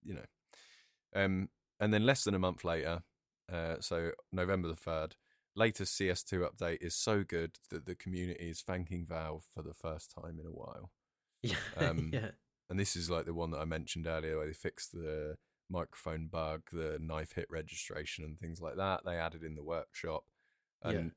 [0.02, 0.26] you know.
[1.14, 1.48] Um,
[1.80, 3.02] and then less than a month later,
[3.52, 5.12] uh, so November the 3rd,
[5.56, 10.12] latest CS2 update is so good that the community is thanking Valve for the first
[10.14, 10.90] time in a while.
[11.42, 12.30] yeah, Um, yeah,
[12.70, 15.36] And this is like the one that I mentioned earlier where they fixed the
[15.70, 19.02] microphone bug, the knife hit registration, and things like that.
[19.04, 20.24] They added in the workshop.
[20.84, 20.90] Yeah.
[20.90, 21.12] And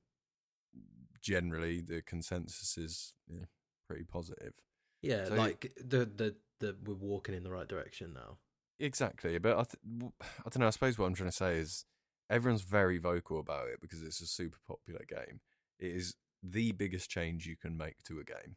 [1.21, 3.45] generally, the consensus is know,
[3.87, 4.53] pretty positive.
[5.01, 5.25] Yeah.
[5.25, 8.37] So- like the the the we're walking in the right direction now.
[8.79, 10.11] Exactly, but I, th-
[10.45, 10.67] I don't know.
[10.67, 11.85] I suppose what I'm trying to say is
[12.29, 15.39] everyone's very vocal about it because it's a super popular game.
[15.79, 18.55] It is the biggest change you can make to a game,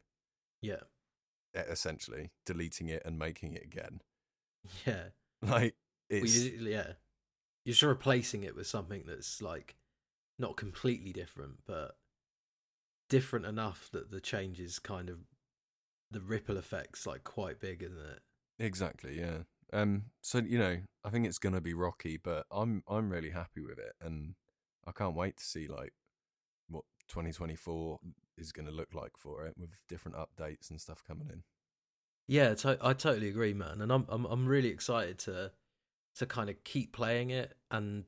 [0.61, 0.81] Yeah,
[1.55, 4.01] essentially deleting it and making it again.
[4.85, 5.05] yeah.
[5.41, 5.75] Like
[6.11, 6.93] Well, it's you- yeah,
[7.65, 9.75] you're just replacing it with something that's like
[10.37, 11.97] not completely different, but
[13.09, 15.17] different enough that the changes kind of
[16.11, 18.19] the ripple effects like quite big, isn't it?
[18.59, 19.39] exactly yeah.
[19.73, 23.61] Um, so you know, I think it's gonna be rocky, but I'm I'm really happy
[23.61, 24.35] with it, and
[24.85, 25.93] I can't wait to see like
[26.67, 27.99] what 2024
[28.37, 31.43] is gonna look like for it with different updates and stuff coming in.
[32.27, 35.51] Yeah, to- I totally agree, man, and I'm I'm I'm really excited to
[36.15, 38.03] to kind of keep playing it and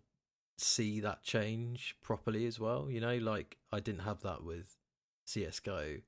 [0.58, 2.90] see that change properly as well.
[2.90, 4.78] You know, like I didn't have that with
[5.26, 6.02] CS:GO.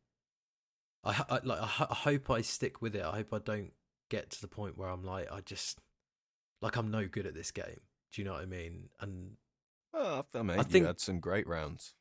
[1.06, 3.04] I, I like I, I hope I stick with it.
[3.04, 3.72] I hope I don't
[4.10, 5.80] get to the point where I'm like I just
[6.62, 7.82] like I'm no good at this game.
[8.13, 8.89] Do you know what I mean?
[9.00, 9.32] And
[9.94, 11.94] Well, I, mean, I you think- had some great rounds.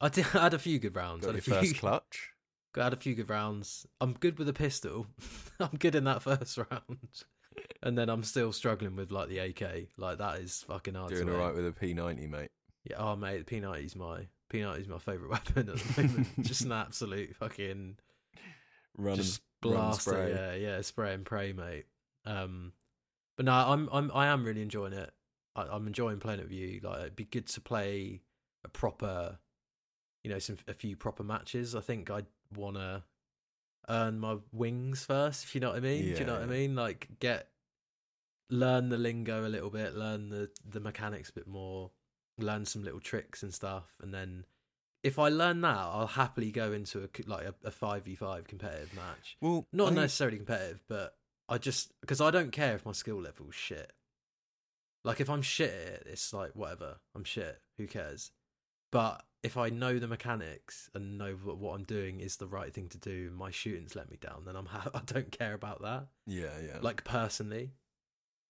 [0.00, 1.24] I did I had a few good rounds.
[1.26, 2.30] Got had your a few, first clutch.
[2.72, 3.86] Got had a few good rounds.
[4.00, 5.06] I'm good with a pistol.
[5.60, 7.24] I'm good in that first round,
[7.82, 9.88] and then I'm still struggling with like the AK.
[9.96, 11.10] Like that is fucking hard.
[11.10, 12.50] Doing all right with a P90, mate.
[12.84, 16.28] Yeah, oh mate, the P90's my P90's my favorite weapon at the moment.
[16.42, 17.96] just an absolute fucking
[18.96, 20.30] Run just and, run and blast spray.
[20.30, 20.36] it.
[20.36, 21.86] Yeah, yeah, spray and pray, mate.
[22.24, 22.72] Um,
[23.36, 25.10] but no, I'm I'm I am really enjoying it.
[25.56, 26.80] I, I'm enjoying playing it with you.
[26.82, 28.22] Like it'd be good to play
[28.64, 29.38] a proper,
[30.22, 31.74] you know, some a few proper matches.
[31.74, 33.02] I think I'd want to
[33.88, 35.44] earn my wings first.
[35.44, 36.02] If you know what I mean.
[36.14, 36.74] Do you know what I mean?
[36.74, 37.48] Like get
[38.50, 41.90] learn the lingo a little bit, learn the the mechanics a bit more,
[42.38, 44.44] learn some little tricks and stuff, and then.
[45.02, 48.94] If I learn that, I'll happily go into a like a five v five competitive
[48.94, 49.36] match.
[49.40, 51.16] Well, Not I- necessarily competitive, but
[51.48, 53.92] I just because I don't care if my skill level's shit.
[55.04, 56.98] Like if I'm shit at it, it's like whatever.
[57.14, 57.60] I'm shit.
[57.78, 58.32] Who cares?
[58.92, 62.74] But if I know the mechanics and know what, what I'm doing is the right
[62.74, 65.80] thing to do, my shooting's let me down, then I'm ha- I don't care about
[65.82, 66.08] that.
[66.26, 66.78] Yeah, yeah.
[66.82, 67.70] Like personally,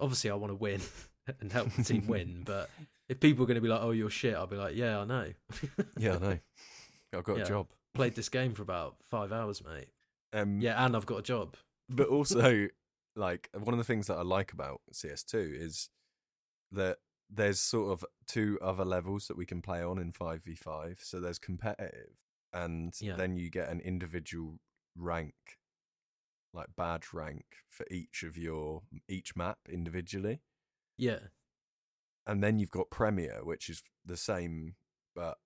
[0.01, 0.81] obviously I want to win
[1.41, 2.71] and help the team win, but
[3.09, 5.05] if people are going to be like, "Oh, you're shit," I'll be like, "Yeah, I
[5.05, 5.33] know."
[5.99, 6.39] yeah, I know.
[7.15, 7.43] I've got Yeah.
[7.45, 7.69] a job.
[7.95, 9.89] Played this game for about five hours, mate.
[10.33, 11.57] Um, Yeah, and I've got a job.
[11.89, 12.69] but also
[13.17, 15.91] like one of the things that I like about CS2 is
[16.71, 21.03] that there's sort of two other levels that we can play on in 5v5.
[21.03, 22.17] So there's competitive
[22.53, 23.17] and Yeah.
[23.17, 24.61] then you get an individual
[24.97, 25.35] rank
[26.53, 30.41] like badge rank for each of your each map individually.
[31.01, 31.19] Yeah,
[32.27, 34.75] And then you've got premier which is the same
[35.15, 35.39] but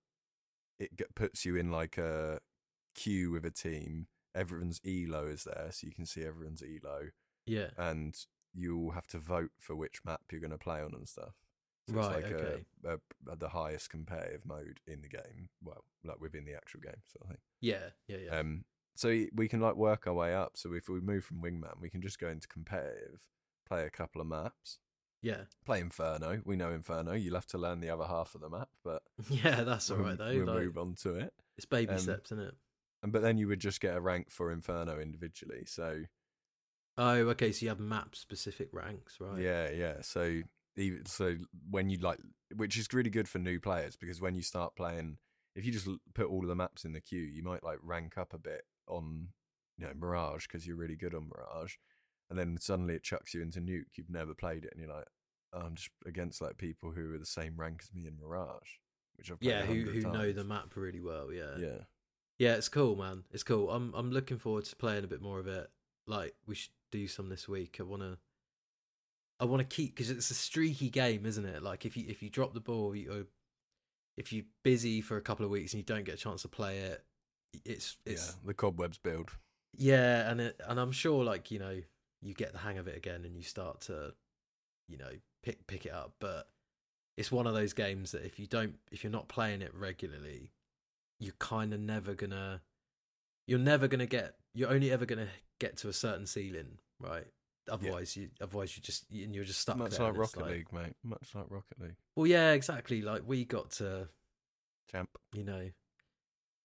[0.78, 2.40] it g- puts you in like a
[2.94, 4.06] queue with a team.
[4.34, 7.08] Everyone's elo is there so you can see everyone's elo
[7.46, 8.14] yeah, and
[8.54, 11.34] you'll have to vote for which map you're going to play on and stuff.
[11.88, 12.64] So Right, it's like okay.
[12.86, 12.92] a,
[13.32, 15.50] a- the highest competitive mode in the game.
[15.62, 17.38] Well, like within the actual game, sort of thing.
[17.60, 18.38] yeah, yeah, yeah.
[18.38, 18.64] Um,
[18.96, 20.52] so we can like work our way up.
[20.56, 23.26] So if we move from wingman, we can just go into competitive,
[23.68, 24.78] play a couple of maps,
[25.24, 26.40] yeah, play Inferno.
[26.44, 27.12] We know Inferno.
[27.12, 29.64] You'll have to learn the other half of the map, but yeah.
[29.64, 30.34] That's all right though.
[30.34, 31.32] we'll like, move on to it.
[31.56, 32.54] It's baby Um, steps, isn't it?
[33.02, 35.64] And but then you would just get a rank for Inferno individually.
[35.66, 36.04] So
[36.96, 37.52] Oh, okay.
[37.52, 39.40] So you have map specific ranks, right?
[39.40, 40.02] Yeah, yeah.
[40.02, 40.42] So
[40.76, 41.36] even so,
[41.70, 42.18] when you like,
[42.54, 45.18] which is really good for new players because when you start playing,
[45.56, 48.16] if you just put all of the maps in the queue, you might like rank
[48.16, 49.28] up a bit on,
[49.78, 51.74] you know, Mirage because you're really good on Mirage,
[52.30, 53.96] and then suddenly it chucks you into Nuke.
[53.96, 55.06] You've never played it, and you're like,
[55.54, 58.78] I'm just against like people who are the same rank as me in Mirage,
[59.16, 61.32] which I've Yeah, who who know the map really well.
[61.32, 61.56] Yeah.
[61.58, 61.78] Yeah,
[62.38, 63.24] Yeah, it's cool, man.
[63.32, 63.70] It's cool.
[63.70, 65.70] I'm I'm looking forward to playing a bit more of it.
[66.06, 67.78] Like we should do some this week.
[67.80, 68.18] I wanna.
[69.40, 71.62] I want to keep because it's a streaky game, isn't it?
[71.62, 73.24] Like if you if you drop the ball, you, or
[74.16, 76.48] if you're busy for a couple of weeks and you don't get a chance to
[76.48, 77.04] play it,
[77.64, 78.46] it's it's yeah.
[78.46, 79.30] The cobwebs build.
[79.76, 81.80] Yeah, and it, and I'm sure like you know
[82.24, 84.14] you get the hang of it again and you start to,
[84.88, 85.10] you know,
[85.44, 86.14] pick pick it up.
[86.20, 86.48] But
[87.16, 90.50] it's one of those games that if you don't if you're not playing it regularly,
[91.20, 92.62] you're kind of never gonna
[93.46, 95.28] you're never gonna get you're only ever gonna
[95.60, 97.26] get to a certain ceiling, right?
[97.70, 99.76] Otherwise, you otherwise you just and you're just stuck.
[99.76, 100.94] Much like Rocket League, mate.
[101.02, 101.96] Much like Rocket League.
[102.16, 103.00] Well, yeah, exactly.
[103.00, 104.08] Like we got to
[104.90, 105.10] Champ.
[105.32, 105.70] you know,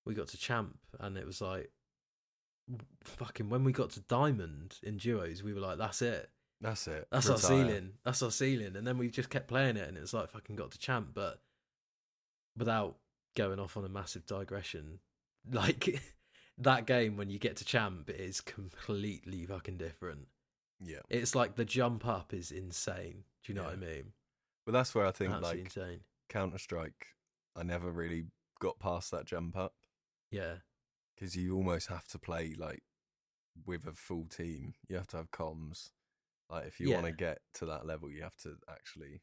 [0.06, 1.72] we got to champ, and it was like,
[3.04, 6.30] fucking, when we got to diamond in duos, we were like, that's it,
[6.62, 7.08] That's it.
[7.12, 10.14] that's our ceiling, that's our ceiling, and then we just kept playing it, and it's
[10.14, 11.40] like fucking got to champ, but
[12.58, 12.98] without
[13.36, 15.00] going off on a massive digression,
[15.52, 16.02] like
[16.58, 20.28] that game when you get to champ, it is completely fucking different.
[20.84, 21.00] Yeah.
[21.10, 23.24] It's like the jump up is insane.
[23.44, 24.14] Do you know what I mean?
[24.66, 26.00] But that's where I think Absolutely like insane.
[26.30, 27.08] Counter Strike,
[27.56, 28.26] I never really
[28.60, 29.74] got past that jump up
[30.32, 30.56] Yeah,
[31.16, 32.84] because you almost have to play like
[33.66, 34.74] with a full team.
[34.88, 35.92] You have to have comms.
[36.50, 39.22] Like if you want to get to that level, you have to actually.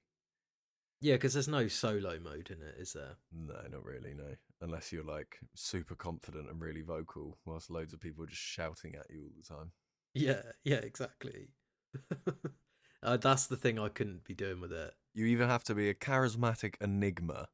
[1.00, 3.16] yeah, because there's no solo mode in it, is there?
[3.32, 4.14] No, not really.
[4.14, 8.42] No, unless you're like super confident and really vocal, whilst loads of people are just
[8.42, 9.72] shouting at you all the time.
[10.14, 11.48] Yeah, yeah, exactly.
[13.02, 14.94] uh, that's the thing I couldn't be doing with it.
[15.14, 17.48] You either have to be a charismatic enigma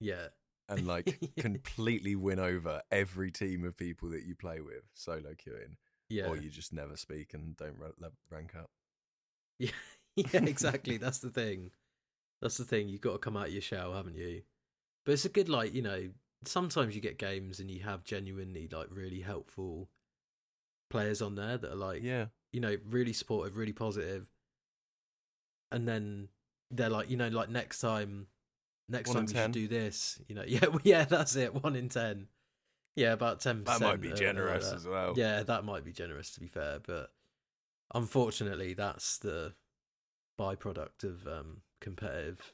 [0.00, 0.28] Yeah,
[0.68, 5.76] and like completely win over every team of people that you play with solo queuing,
[6.08, 7.76] yeah, or you just never speak and don't
[8.30, 8.70] rank up.
[9.58, 9.70] yeah,
[10.16, 10.96] yeah, exactly.
[10.96, 11.70] That's the thing.
[12.42, 12.88] That's the thing.
[12.88, 14.42] You've got to come out of your shell, haven't you?
[15.04, 16.10] But it's a good, like, you know,
[16.44, 19.88] sometimes you get games and you have genuinely, like, really helpful
[20.90, 24.28] players on there that are, like, Yeah, you know, really supportive, really positive.
[25.72, 26.28] And then
[26.70, 28.26] they're like, you know, like next time,
[28.88, 29.42] next One time we 10.
[29.44, 30.20] should do this.
[30.28, 31.62] You know, yeah, well, yeah, that's it.
[31.62, 32.28] One in ten.
[32.96, 35.14] Yeah, about ten That might be generous as well.
[35.16, 37.10] Yeah, that might be generous to be fair, but
[37.92, 39.54] unfortunately, that's the
[40.38, 42.52] byproduct of um, competitive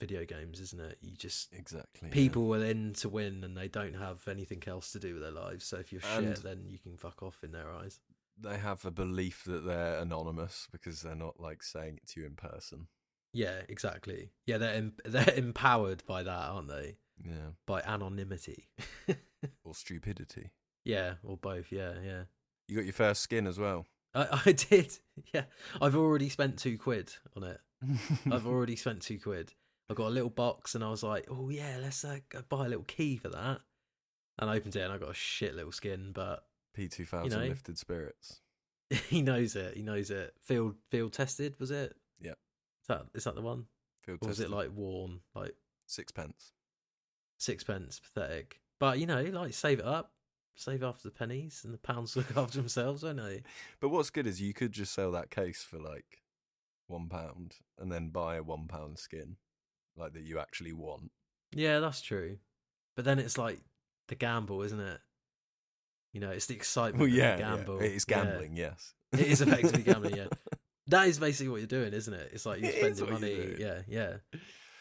[0.00, 0.98] video games, isn't it?
[1.00, 2.08] You just exactly.
[2.08, 2.12] yeah.
[2.14, 5.30] people are in to win, and they don't have anything else to do with their
[5.32, 5.64] lives.
[5.64, 8.00] So if you're And- shit, then you can fuck off in their eyes.
[8.38, 12.26] they have a belief that they're anonymous because they're not like saying it to you
[12.26, 12.88] in person.
[13.32, 14.30] Yeah, exactly.
[14.46, 16.96] Yeah, they're em- they're empowered by that, aren't they?
[17.24, 18.68] Yeah, By anonymity.
[19.64, 20.50] or stupidity.
[20.84, 21.72] yeah, or both.
[21.72, 22.24] Yeah, yeah.
[22.68, 23.86] You got your first skin as well.
[24.16, 24.96] I, I did.
[25.32, 25.44] Yeah,
[25.80, 27.60] I've already spent two quid on it.
[28.30, 29.52] I've already spent two quid.
[29.90, 32.68] I got a little box, and I was like, "Oh yeah, let's uh, buy a
[32.68, 33.60] little key for that."
[34.38, 36.10] And I opened it, and I got a shit little skin.
[36.12, 36.44] But
[36.74, 38.40] P two thousand lifted spirits.
[39.08, 39.76] he knows it.
[39.76, 40.34] He knows it.
[40.42, 41.94] Field field tested was it?
[42.20, 42.32] Yeah.
[42.32, 43.66] Is that is that the one?
[44.02, 45.54] Field Or was it like worn, like
[45.86, 46.52] sixpence?
[47.38, 48.60] sixpence, pathetic?
[48.78, 50.12] But you know, like save it up,
[50.56, 53.42] save after the pennies, and the pounds look after themselves, don't they?
[53.80, 56.22] But what's good is you could just sell that case for like
[56.88, 59.36] one pound and then buy a one pound skin,
[59.96, 61.12] like that you actually want.
[61.52, 62.38] Yeah, that's true.
[62.96, 63.60] But then it's like
[64.08, 65.00] the gamble, isn't it?
[66.12, 67.78] You know, it's the excitement Well, of yeah, the gamble.
[67.80, 67.86] yeah.
[67.88, 68.24] it is Yeah.
[68.24, 68.56] gambling.
[68.56, 70.26] Yes, It is effectively gambling, yeah.
[70.88, 72.30] That is basically what you're doing, isn't it?
[72.32, 73.56] It's like you're It spending money.
[73.58, 74.16] Yeah, yeah.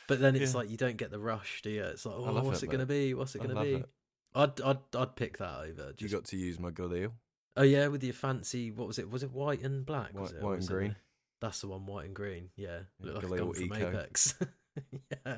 [0.07, 0.59] But then it's Yeah.
[0.59, 1.83] like you don't get the rush, do you?
[1.83, 3.13] It's like, oh, what's it, it, going to be?
[3.15, 3.73] What's it going to be?
[3.75, 3.89] it.
[4.35, 5.93] I'd, I'd, I'd pick that over.
[5.97, 7.11] You got to use my Galil.
[7.57, 8.69] oh yeah, with your fancy.
[8.71, 9.09] What was it?
[9.09, 10.13] Was it white and black?
[10.13, 10.43] was White- it?
[10.43, 10.95] White and was it- green.
[11.41, 12.49] That's the one, white and green.
[12.55, 13.89] Yeah, Yeah, look like a from Eco.
[13.89, 14.35] Apex.
[15.25, 15.35] yeah.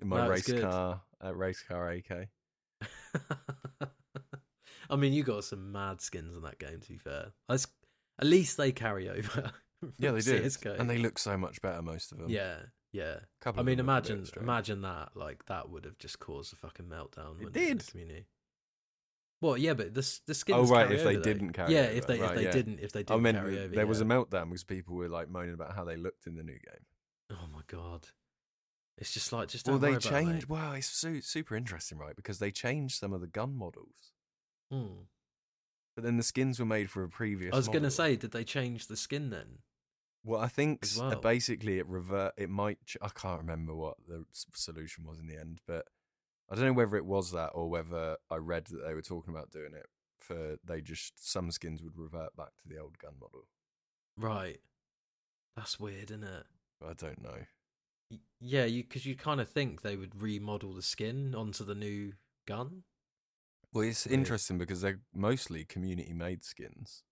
[0.00, 0.60] in my No, race good.
[0.62, 2.28] car, uh, race car AK.
[4.90, 6.80] I mean, you got some mad skins in that game.
[6.80, 7.66] To be fair, That's-
[8.20, 9.52] at least they carry over.
[9.98, 10.76] Yeah, they do, CS:GO.
[10.78, 11.80] and they look so much better.
[11.80, 12.28] Most of them.
[12.28, 12.56] Yeah,
[12.92, 13.20] yeah.
[13.40, 15.10] Couple I mean, them look a bit imagine, imagine that.
[15.16, 17.40] Like that would have just caused a fucking meltdown.
[17.40, 17.80] It did.
[17.80, 18.26] the community.
[19.40, 20.70] Well, yeah, but the the skins.
[20.70, 22.50] Oh, right, if they over, didn't carry Yeah, over, if they right, if they yeah.
[22.50, 23.74] didn't if they I didn't mean, carry over.
[23.74, 26.42] there was a meltdown because people were like moaning about how they looked in the
[26.42, 26.84] new game.
[27.30, 28.08] Oh my god,
[28.98, 30.48] it's just like just Well, they about it, changed.
[30.48, 32.14] Wow, it's su- super interesting, right?
[32.16, 34.12] Because they changed some of the gun models,
[34.70, 35.04] Hmm.
[35.94, 37.54] but then the skins were made for a previous.
[37.54, 39.60] I was going to say, did they change the skin then?
[40.24, 41.20] Well, I think uh, well.
[41.20, 42.34] basically it revert.
[42.36, 42.78] It might.
[42.84, 45.86] ch- I can't remember what the solution was in the end, but
[46.50, 49.32] I don't know whether it was that or whether I read that they were talking
[49.32, 49.86] about doing it
[50.20, 53.46] for they just some skins would revert back to the old gun model.
[54.16, 54.58] Right.
[55.56, 56.44] That's weird, isn't it?
[56.86, 57.38] I don't know.
[58.10, 61.74] Y- Yeah, you because you kind of think they would remodel the skin onto the
[61.74, 62.12] new
[62.46, 62.82] gun.
[63.72, 67.04] Well, it's interesting because they're mostly community made skins.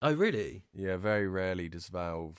[0.00, 0.64] Oh, really?
[0.72, 2.38] Yeah, very rarely does Valve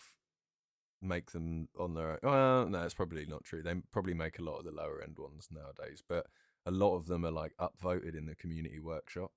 [1.01, 2.20] make them on their own.
[2.24, 3.62] Well, no, it's probably not true.
[3.62, 6.28] They probably make a lot of the lower end ones nowadays, but
[6.66, 9.32] a lot of them are like upvoted in the community workshop.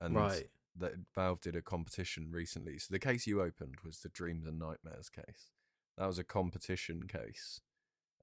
[0.00, 0.48] And right.
[0.76, 2.78] that Valve did a competition recently.
[2.78, 5.50] So the case you opened was the Dreams and Nightmares case.
[5.96, 7.60] That was a competition case.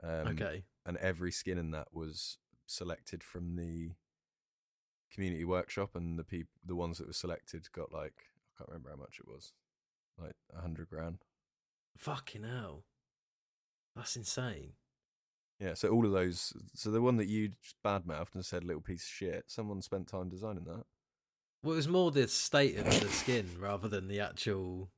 [0.04, 0.64] Um, okay.
[0.86, 3.92] and every skin in that was selected from the
[5.12, 8.26] community workshop and the people the ones that were selected got like
[8.58, 9.54] can't remember how much it was.
[10.22, 11.18] Like a hundred grand.
[11.98, 12.84] Fucking hell.
[13.96, 14.74] That's insane.
[15.60, 18.82] Yeah, so all of those so the one that you just badmouthed and said little
[18.82, 20.84] piece of shit, someone spent time designing that.
[21.64, 24.92] Well, it was more the state of the skin rather than the actual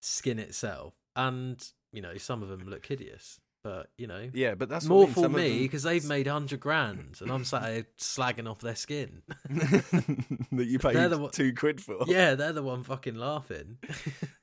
[0.00, 0.94] skin itself.
[1.14, 1.62] And,
[1.92, 3.38] you know, some of them look hideous.
[3.62, 5.82] But, you know, Yeah, but that's what I more mean, for some me them- because
[5.82, 9.22] they've made 100 grand and I'm sat here slagging off their skin.
[9.50, 11.98] that you paid the one- two quid for.
[12.06, 13.78] yeah, they're the one fucking laughing.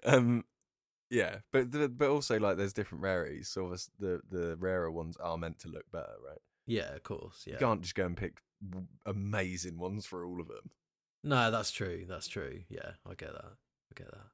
[0.06, 0.46] Um,
[1.10, 3.50] yeah, but the, but also like there's different rarities.
[3.50, 6.38] So the the rarer ones are meant to look better, right?
[6.66, 7.44] yeah, of course.
[7.46, 7.54] Yeah.
[7.54, 10.70] You can't just go and pick w- amazing ones for all of them.
[11.24, 12.06] No, that's true.
[12.08, 12.62] That's true.
[12.70, 13.46] Yeah, I get that.
[13.46, 14.28] I get that.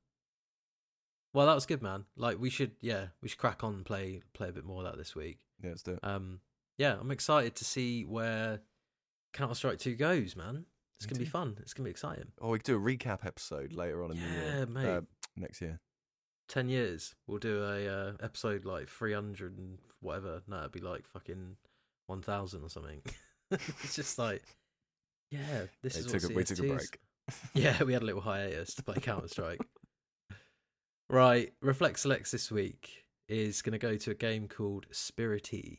[1.34, 2.06] Well, that was good, man.
[2.16, 4.92] Like we should, yeah, we should crack on and play play a bit more of
[4.92, 5.40] that this week.
[5.62, 6.00] Yeah, let's do it.
[6.04, 6.40] Um,
[6.78, 8.60] yeah, I'm excited to see where
[9.34, 10.66] Counter Strike Two goes, man.
[11.00, 11.58] It's Me gonna be fun.
[11.62, 12.28] It's gonna be exciting.
[12.40, 14.44] Oh, we could do a recap episode later on in the year.
[14.46, 14.66] Yeah, year.
[14.68, 14.86] mate.
[14.88, 15.02] Uh,
[15.36, 15.80] next year.
[16.50, 20.44] Ten years, we'll do a uh, episode like 300 and whatever.
[20.48, 21.56] No, it'd be like fucking
[22.08, 23.02] 1,000 or something.
[23.52, 24.44] it's just like,
[25.32, 25.40] yeah,
[25.82, 27.00] this Hey, is took what a- we took a break.
[27.54, 29.62] Yeah, we had a little hiatus to play Counter Strike.
[31.14, 35.78] Right, Reflect Selects this week is going to go to a game called Spirittea.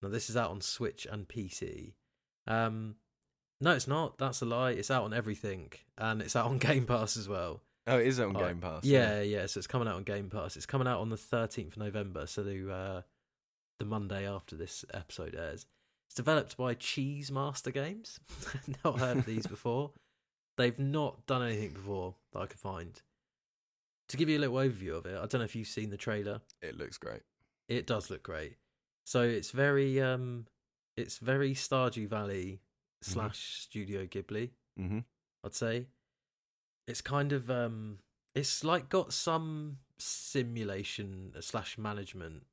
[0.00, 1.94] Now, this is out on Switch and PC.
[2.46, 2.94] Um,
[3.60, 4.18] no, it's not.
[4.18, 4.70] That's a lie.
[4.70, 7.60] It's out on everything, and it's out on Game Pass as well.
[7.88, 8.84] Oh, it is on Oh, Game Pass.
[8.84, 9.46] Yeah, yeah.
[9.46, 10.54] So it's coming out on Game Pass.
[10.54, 12.28] It's coming out on the thirteenth of November.
[12.28, 13.02] So the uh,
[13.80, 15.66] the Monday after this episode airs.
[16.06, 18.20] It's developed by Cheesemaster Games.
[18.84, 19.90] not heard of these before.
[20.56, 23.02] They've not done anything before that I could find.
[24.10, 25.96] To give you a little overview of it, I don't know if you've seen the
[25.96, 26.40] trailer.
[26.62, 27.22] It looks great.
[27.68, 28.56] It does look great.
[29.04, 30.46] So it's very um
[30.96, 32.60] it's very Stardew Valley
[33.02, 34.50] slash Studio Ghibli,
[34.80, 35.00] Mm-hmm.
[35.44, 35.86] I'd say.
[36.86, 37.98] It's kind of um
[38.34, 42.44] it's like got some simulation slash management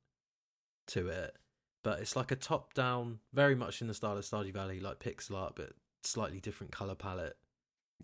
[0.88, 1.36] to it,
[1.82, 4.98] but it's like a top down, very much in the style of Stardew Valley, like
[4.98, 7.36] pixel art, but slightly different color palette.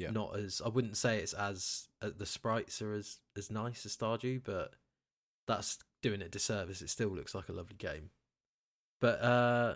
[0.00, 0.10] Yeah.
[0.12, 3.94] Not as I wouldn't say it's as uh, the sprites are as as nice as
[3.94, 4.72] Stardew, but
[5.46, 6.80] that's doing it disservice.
[6.80, 8.08] It still looks like a lovely game.
[8.98, 9.74] But uh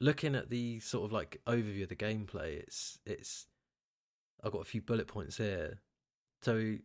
[0.00, 3.46] looking at the sort of like overview of the gameplay, it's it's
[4.42, 5.80] I've got a few bullet points here.
[6.42, 6.76] So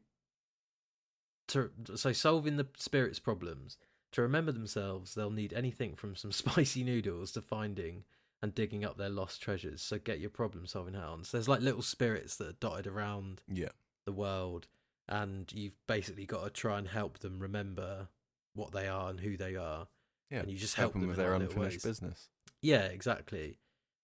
[1.49, 3.77] to so solving the spirits problems,
[4.13, 8.05] to remember themselves, they'll need anything from some spicy noodles to finding
[8.41, 9.81] and digging up their lost treasures.
[9.81, 11.31] So get your problem solving hounds.
[11.31, 13.69] There's like little spirits that are dotted around Yeah.
[14.05, 14.67] the world
[15.07, 18.07] and you've basically got to try and help them remember
[18.53, 19.87] what they are and who they are.
[20.29, 20.39] Yeah.
[20.39, 22.29] And you just help help them with in their unfinished business.
[22.61, 23.57] Yeah, exactly.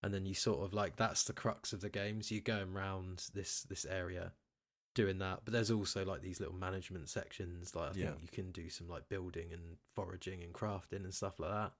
[0.04, 2.32] And then you sort of like that's the crux of the games.
[2.32, 4.34] You're going around this this area
[4.94, 5.42] doing that.
[5.46, 7.74] But there's also like these little management sections.
[7.76, 8.12] Like I think Yeah.
[8.22, 11.72] you can do some like building and foraging and crafting and stuff like that.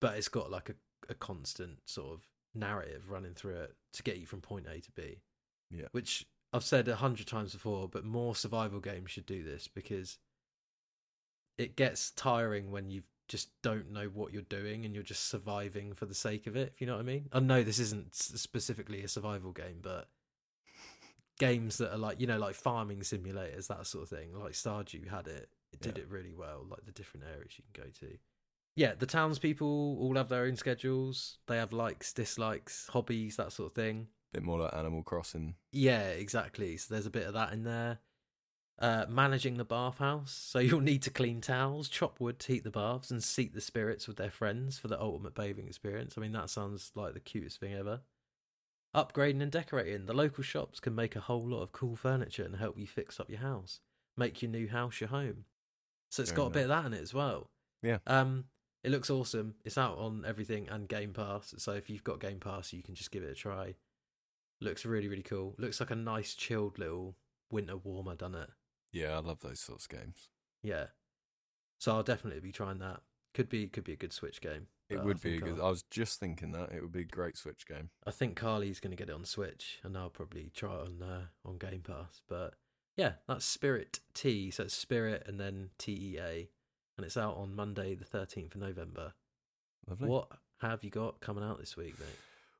[0.00, 0.74] But it's got like a,
[1.08, 2.20] a constant sort of
[2.54, 5.20] narrative running through it to get you from point A to B.
[5.70, 5.86] Yeah.
[5.92, 10.18] Which I've said a hundred times before, but more survival games should do this because
[11.58, 15.92] it gets tiring when you just don't know what you're doing and you're just surviving
[15.94, 16.72] for the sake of it.
[16.74, 17.28] If you know what I mean.
[17.32, 20.08] I know this isn't specifically a survival game, but
[21.38, 24.32] games that are like you know like farming simulators, that sort of thing.
[24.38, 25.48] Like Stardew had it.
[25.72, 26.04] It did Yeah.
[26.04, 26.64] it really well.
[26.68, 28.16] Like the different areas you can go to.
[28.76, 31.38] Yeah, the townspeople all have their own schedules.
[31.46, 34.08] They have likes, dislikes, hobbies, that sort of thing.
[34.32, 35.54] bit more like Animal Crossing.
[35.72, 36.76] Yeah, exactly.
[36.76, 38.00] So there's a bit of that in there.
[38.78, 40.30] Uh, managing the bathhouse.
[40.32, 43.62] So you'll need to clean towels, chop wood to heat the baths, and seat the
[43.62, 46.14] spirits with their friends for the ultimate bathing experience.
[46.16, 48.02] I mean, that sounds like the cutest thing ever.
[48.94, 50.04] Upgrading and decorating.
[50.04, 53.18] The local shops can make a whole lot of cool furniture and help you fix
[53.18, 53.80] up your house.
[54.18, 55.46] Make your new house your home.
[56.10, 57.50] So it's Very got a bit of that in it as well.
[57.82, 57.98] Yeah.
[58.06, 58.44] Um,
[58.86, 59.56] it looks awesome.
[59.64, 61.54] It's out on everything and Game Pass.
[61.58, 63.74] So if you've got Game Pass, you can just give it a try.
[64.60, 65.54] Looks really, really cool.
[65.58, 67.16] Looks like a nice, chilled little
[67.50, 68.50] winter warmer, doesn't it?
[68.92, 70.28] Yeah, I love those sorts of games.
[70.62, 70.86] Yeah.
[71.78, 73.00] So I'll definitely be trying that.
[73.34, 74.68] Could be, could be a good Switch game.
[74.88, 75.58] It would be think good.
[75.58, 77.90] I'll- I was just thinking that it would be a great Switch game.
[78.06, 81.02] I think Carly's going to get it on Switch, and I'll probably try it on
[81.02, 82.22] uh, on Game Pass.
[82.28, 82.54] But
[82.96, 84.50] yeah, that's Spirit T.
[84.52, 86.48] So it's Spirit and then T E A,
[86.96, 89.12] and it's out on Monday, the thirteenth of November.
[89.88, 90.08] Lovely.
[90.08, 90.28] What
[90.60, 92.08] have you got coming out this week, mate?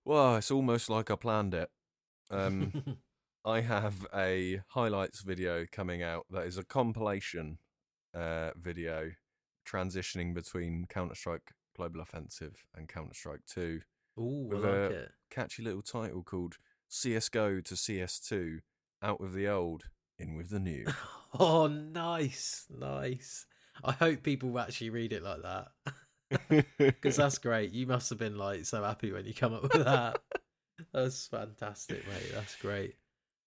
[0.05, 1.71] Well, it's almost like I planned it.
[2.31, 2.99] Um,
[3.45, 7.59] I have a highlights video coming out that is a compilation
[8.15, 9.11] uh, video
[9.67, 13.81] transitioning between Counter Strike Global Offensive and Counter Strike 2.
[14.19, 15.13] Ooh, I with like a- it.
[15.31, 16.57] Catchy little title called
[16.91, 18.61] CSGO to CS2
[19.03, 19.85] Out with the Old,
[20.19, 20.87] In with the New.
[21.39, 23.45] Oh, nice, nice.
[23.85, 27.73] I hope people actually read it like that because that's great.
[27.73, 30.21] You must have been like so happy when you come up with that.
[30.93, 32.33] That's fantastic, mate.
[32.35, 32.97] That's great.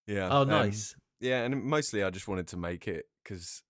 [0.08, 0.30] yeah.
[0.32, 0.96] Oh, um, nice.
[1.20, 3.64] Yeah, and mostly I just wanted to make it because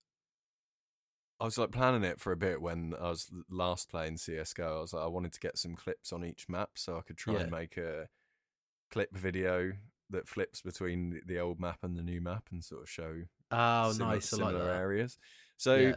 [1.39, 4.78] I was like planning it for a bit when I was last playing CS:GO.
[4.78, 7.18] I was like, I wanted to get some clips on each map so I could
[7.18, 8.07] try and make a
[8.91, 9.72] clip video
[10.10, 13.91] that flips between the- old map and the new map and sort of show Oh,
[13.91, 14.34] similar, nice.
[14.34, 15.18] I like similar areas.
[15.57, 15.95] So yeah.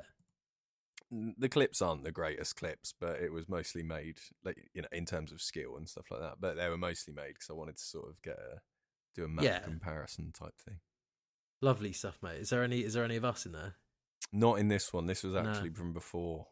[1.39, 5.05] The clips aren't the greatest clips, but it was mostly made like you know in
[5.05, 6.37] terms of skill and stuff like that.
[6.41, 8.61] But they were mostly made because I wanted to sort of get a
[9.15, 9.59] do a map Yeah.
[9.61, 10.81] comparison type thing.
[11.61, 12.41] Lovely stuff, mate.
[12.41, 12.81] Is there any?
[12.81, 13.77] Is there any of us in there?
[14.33, 15.07] Not in this one.
[15.07, 15.41] This was No.
[15.41, 16.47] actually from before.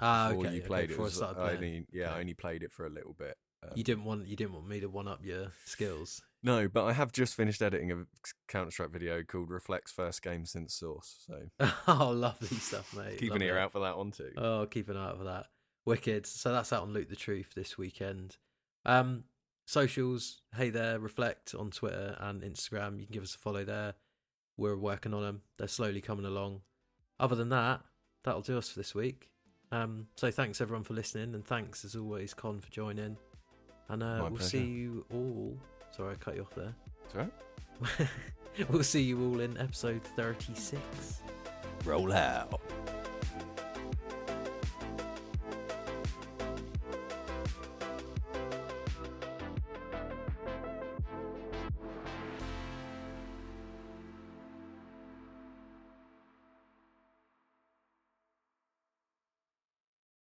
[0.00, 0.54] Ah, before okay.
[0.54, 0.88] you okay, played it.
[0.88, 1.56] before I was, started I playing.
[1.58, 3.36] only, yeah, I only played it for a little bit.
[3.62, 6.20] Um, You didn't want you didn't want me to one up your skills.
[6.44, 8.04] No, but I have just finished editing a
[8.48, 13.18] Counter Strike video called "Reflects First Game Since Source." So oh, lovely stuff, mate.
[13.18, 14.30] keep Love an ear out for that one too.
[14.36, 15.46] Oh, keep an eye out for that.
[15.86, 16.26] Wicked.
[16.26, 18.36] So that's out on Loot the Truth this weekend.
[18.84, 19.24] Um,
[19.66, 23.00] socials, hey there, reflect on Twitter and Instagram.
[23.00, 23.94] You can give us a follow there.
[24.58, 25.42] We're working on them.
[25.58, 26.60] They're slowly coming along.
[27.18, 27.80] Other than that,
[28.22, 29.30] that'll do us for this week.
[29.72, 33.16] Um, so thanks everyone for listening, and thanks as always, Con, for joining.
[33.88, 34.48] And uh, My we'll pleasure.
[34.50, 35.56] see you all.
[35.96, 36.74] Sorry, I cut you off there.
[37.02, 38.68] That's right.
[38.68, 40.80] we'll see you all in episode 36.
[41.84, 42.60] Roll out.